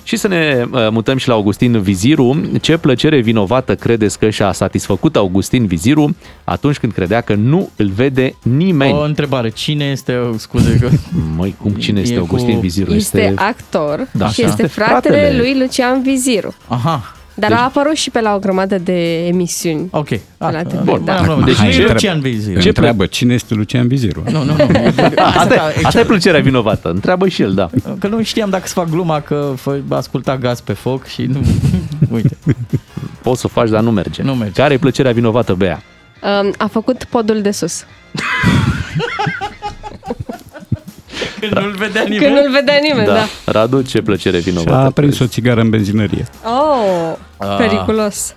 Și 0.06 0.16
să 0.16 0.28
ne 0.28 0.66
uh, 0.72 0.88
mutăm 0.90 1.18
și 1.18 1.28
la 1.28 1.34
Augustin 1.34 1.82
Viziru. 1.82 2.42
Ce 2.62 2.78
plăcere 2.78 3.20
vinovată 3.20 3.76
credeți 3.76 4.20
că 4.20 4.30
și-a 4.30 4.52
satisfăcut 4.52 5.16
Augustin 5.16 5.66
Viziru 5.66 6.16
atunci 6.44 6.78
când 6.78 6.94
credea 6.94 7.22
că 7.22 7.34
nu 7.34 7.70
îl 7.76 7.88
vede 7.88 8.36
nimeni? 8.42 8.94
O 8.94 9.02
întrebare. 9.02 9.50
Cine 9.50 9.86
este, 9.86 10.20
scuze 10.38 10.78
că... 10.80 10.90
Măi, 11.38 11.56
cum 11.62 11.72
cine 11.72 12.02
este 12.02 12.18
Augustin 12.18 12.54
cu... 12.54 12.60
Viziru? 12.60 12.94
Este, 12.94 13.22
este 13.22 13.42
actor 13.42 14.08
da, 14.12 14.30
și 14.30 14.44
este 14.44 14.68
fratele, 14.68 15.16
fratele 15.18 15.38
lui 15.38 15.60
Lucian 15.60 16.02
Viziru. 16.02 16.56
Aha. 16.68 17.15
Dar 17.36 17.50
deci... 17.50 17.60
a 17.60 17.64
apărut 17.64 17.96
și 17.96 18.10
pe 18.10 18.22
la 18.22 18.36
o 18.36 18.40
grămadă 18.40 18.78
de 18.78 19.28
emisiuni. 19.28 19.88
Ok. 19.92 20.10
A, 20.38 20.52
la 20.52 20.64
TV, 20.64 20.84
bun, 20.84 21.02
da. 21.06 21.24
da. 21.28 21.40
Deci 21.46 21.56
Hai, 21.56 21.86
Lucian 21.88 22.20
Viziru. 22.20 22.60
Ce 22.60 22.68
întreabă, 22.68 23.06
cine 23.06 23.34
este 23.34 23.54
Lucian 23.54 23.88
Viziru? 23.88 24.24
Nu, 24.32 24.44
nu, 24.44 24.56
nu. 24.56 24.66
asta, 25.16 25.72
asta 25.84 26.00
e 26.00 26.04
plăcerea 26.04 26.40
vinovată. 26.40 26.90
Întreabă 26.90 27.28
și 27.28 27.42
el, 27.42 27.54
da. 27.54 27.70
Că 28.00 28.08
nu 28.08 28.24
știam 28.24 28.50
dacă 28.50 28.68
să 28.68 28.74
fac 28.74 28.90
gluma 28.90 29.20
că 29.20 29.54
asculta 29.90 30.38
gaz 30.38 30.60
pe 30.60 30.74
foc 30.74 31.06
și 31.06 31.22
nu... 31.22 31.40
Uite. 32.16 32.38
Poți 33.22 33.40
să 33.40 33.46
o 33.46 33.60
faci, 33.60 33.70
dar 33.70 33.82
nu 33.82 33.92
merge. 33.92 34.22
Nu 34.22 34.36
merge. 34.36 34.62
Care 34.62 34.74
e 34.74 34.78
plăcerea 34.78 35.12
vinovată, 35.12 35.54
Bea? 35.54 35.84
Um, 36.42 36.54
a 36.58 36.68
făcut 36.68 37.04
podul 37.04 37.42
de 37.42 37.52
sus. 37.52 37.86
Când 41.40 41.52
nu-l 41.52 41.76
vedea 41.78 42.04
nimeni. 42.04 42.24
Când 42.24 42.36
nu-l 42.36 42.52
vedea 42.52 42.80
nimeni, 42.82 43.08
da. 43.08 43.14
da. 43.14 43.28
Radu, 43.46 43.82
ce 43.82 44.02
plăcere 44.02 44.38
vinovată. 44.38 44.86
A 44.86 44.90
prins 44.90 45.20
o 45.20 45.28
țigară 45.28 45.62
în 45.62 45.70
benzinărie. 45.70 46.28
Oh, 46.44 47.14
ah. 47.38 47.56
periculos. 47.58 48.36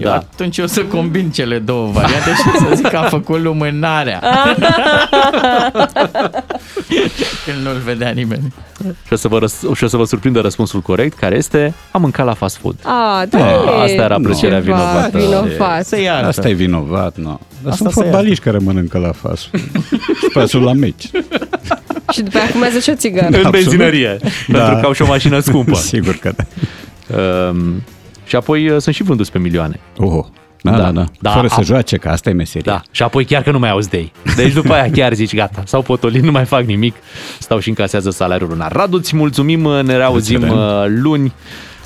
Eu 0.00 0.10
da. 0.10 0.14
atunci 0.14 0.58
o 0.58 0.66
să 0.66 0.84
combin 0.84 1.30
cele 1.30 1.58
două 1.58 1.90
variante 1.90 2.30
și 2.30 2.58
să 2.58 2.74
zic 2.74 2.86
că 2.86 2.96
a 2.96 3.02
făcut 3.02 3.40
lumânarea. 3.40 4.22
Când 7.44 7.64
nu-l 7.64 7.80
vedea 7.84 8.10
nimeni. 8.10 8.52
Și 9.06 9.12
o, 9.12 9.16
să 9.16 9.28
vă 9.28 9.38
răs- 9.38 9.64
și 9.74 9.84
o 9.84 9.86
să 9.86 9.96
vă 9.96 10.04
surprindă 10.04 10.40
răspunsul 10.40 10.80
corect, 10.80 11.18
care 11.18 11.36
este 11.36 11.74
am 11.90 12.00
mâncat 12.00 12.26
la 12.26 12.34
fast 12.34 12.56
food. 12.56 12.76
Ah, 12.82 13.28
da. 13.28 13.46
Asta 13.82 14.02
era 14.02 14.16
plăcerea 14.22 14.58
no. 14.58 14.64
vinovată. 14.64 15.18
Vinovat. 15.18 15.86
Se 15.86 16.00
iartă. 16.00 16.26
Asta 16.26 16.48
e 16.48 16.52
vinovat, 16.52 17.16
nu. 17.16 17.28
No. 17.28 17.38
Dar 17.62 17.72
sunt 17.72 17.92
fotbaliști 17.92 18.44
care 18.44 18.58
mănâncă 18.58 18.98
la 18.98 19.12
fast 19.12 19.48
food. 19.50 19.84
și 20.20 20.28
pe 20.32 20.58
la 20.58 20.72
meci. 20.72 21.10
și 22.16 22.22
după 22.22 22.38
aia 22.38 22.46
fumează 22.46 22.78
și 22.78 22.90
o 22.90 22.94
țigară. 22.94 23.40
În 23.42 23.50
benzinărie. 23.50 24.18
Da. 24.48 24.58
Pentru 24.58 24.80
că 24.80 24.86
au 24.86 24.92
și 24.92 25.02
o 25.02 25.06
mașină 25.06 25.38
scumpă. 25.38 25.74
Sigur 25.92 26.14
că 26.14 26.32
da. 26.36 26.44
Um, 27.48 27.82
Și 28.24 28.36
apoi 28.36 28.68
uh, 28.68 28.80
sunt 28.80 28.94
și 28.94 29.02
vânduți 29.02 29.32
pe 29.32 29.38
milioane. 29.38 29.80
Oh. 29.96 30.24
Da, 30.62 30.70
da, 30.70 30.90
da. 30.90 31.04
da. 31.20 31.30
Fără 31.30 31.46
a, 31.50 31.54
să 31.54 31.62
joace, 31.62 31.96
că 31.96 32.08
asta 32.08 32.30
e 32.30 32.32
meseria. 32.32 32.72
Da. 32.72 32.82
Și 32.90 33.02
apoi 33.02 33.24
chiar 33.24 33.42
că 33.42 33.50
nu 33.50 33.58
mai 33.58 33.70
auzi 33.70 33.88
de 33.88 33.96
ei. 33.96 34.12
Deci 34.36 34.52
după 34.52 34.72
aia 34.72 34.90
chiar 34.90 35.12
zici, 35.14 35.34
gata, 35.34 35.62
sau 35.66 35.82
potolit, 35.82 36.22
nu 36.22 36.30
mai 36.30 36.44
fac 36.44 36.64
nimic, 36.64 36.94
stau 37.38 37.58
și 37.58 37.68
încasează 37.68 38.10
salariul 38.10 38.48
lunar. 38.48 38.72
Radu, 38.72 38.96
îți 38.96 39.16
mulțumim, 39.16 39.60
ne 39.60 39.96
reauzim 39.96 40.38
Mulțumim. 40.40 41.02
luni. 41.02 41.32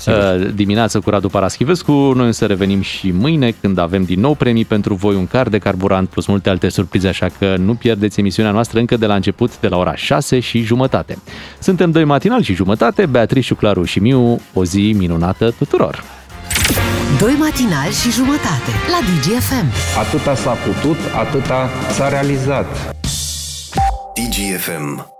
Sigur. 0.05 0.51
dimineață 0.55 0.99
cu 0.99 1.09
Radu 1.09 1.27
Paraschivescu. 1.27 1.91
Noi 1.91 2.33
să 2.33 2.45
revenim 2.45 2.81
și 2.81 3.11
mâine 3.11 3.55
când 3.61 3.77
avem 3.77 4.03
din 4.03 4.19
nou 4.19 4.33
premii 4.33 4.65
pentru 4.65 4.93
voi, 4.93 5.15
un 5.15 5.27
car 5.27 5.49
de 5.49 5.57
carburant 5.57 6.09
plus 6.09 6.25
multe 6.25 6.49
alte 6.49 6.69
surprize, 6.69 7.07
așa 7.07 7.27
că 7.39 7.55
nu 7.57 7.73
pierdeți 7.73 8.19
emisiunea 8.19 8.51
noastră 8.51 8.79
încă 8.79 8.97
de 8.97 9.05
la 9.05 9.15
început, 9.15 9.59
de 9.59 9.67
la 9.67 9.77
ora 9.77 9.95
6 9.95 10.39
și 10.39 10.61
jumătate. 10.61 11.17
Suntem 11.59 11.91
doi 11.91 12.03
matinal 12.03 12.41
și 12.41 12.53
jumătate, 12.53 13.05
Beatrice, 13.05 13.53
Claru 13.53 13.83
și 13.83 13.99
Miu, 13.99 14.41
o 14.53 14.63
zi 14.63 14.93
minunată 14.97 15.51
tuturor! 15.57 16.03
Doi 17.19 17.35
matinali 17.39 17.93
și 17.93 18.11
jumătate 18.11 18.71
la 18.89 18.99
DGFM. 19.07 19.65
Atâta 19.99 20.35
s-a 20.35 20.51
putut, 20.51 20.97
atâta 21.15 21.69
s-a 21.91 22.09
realizat. 22.09 22.95
DGFM. 24.13 25.14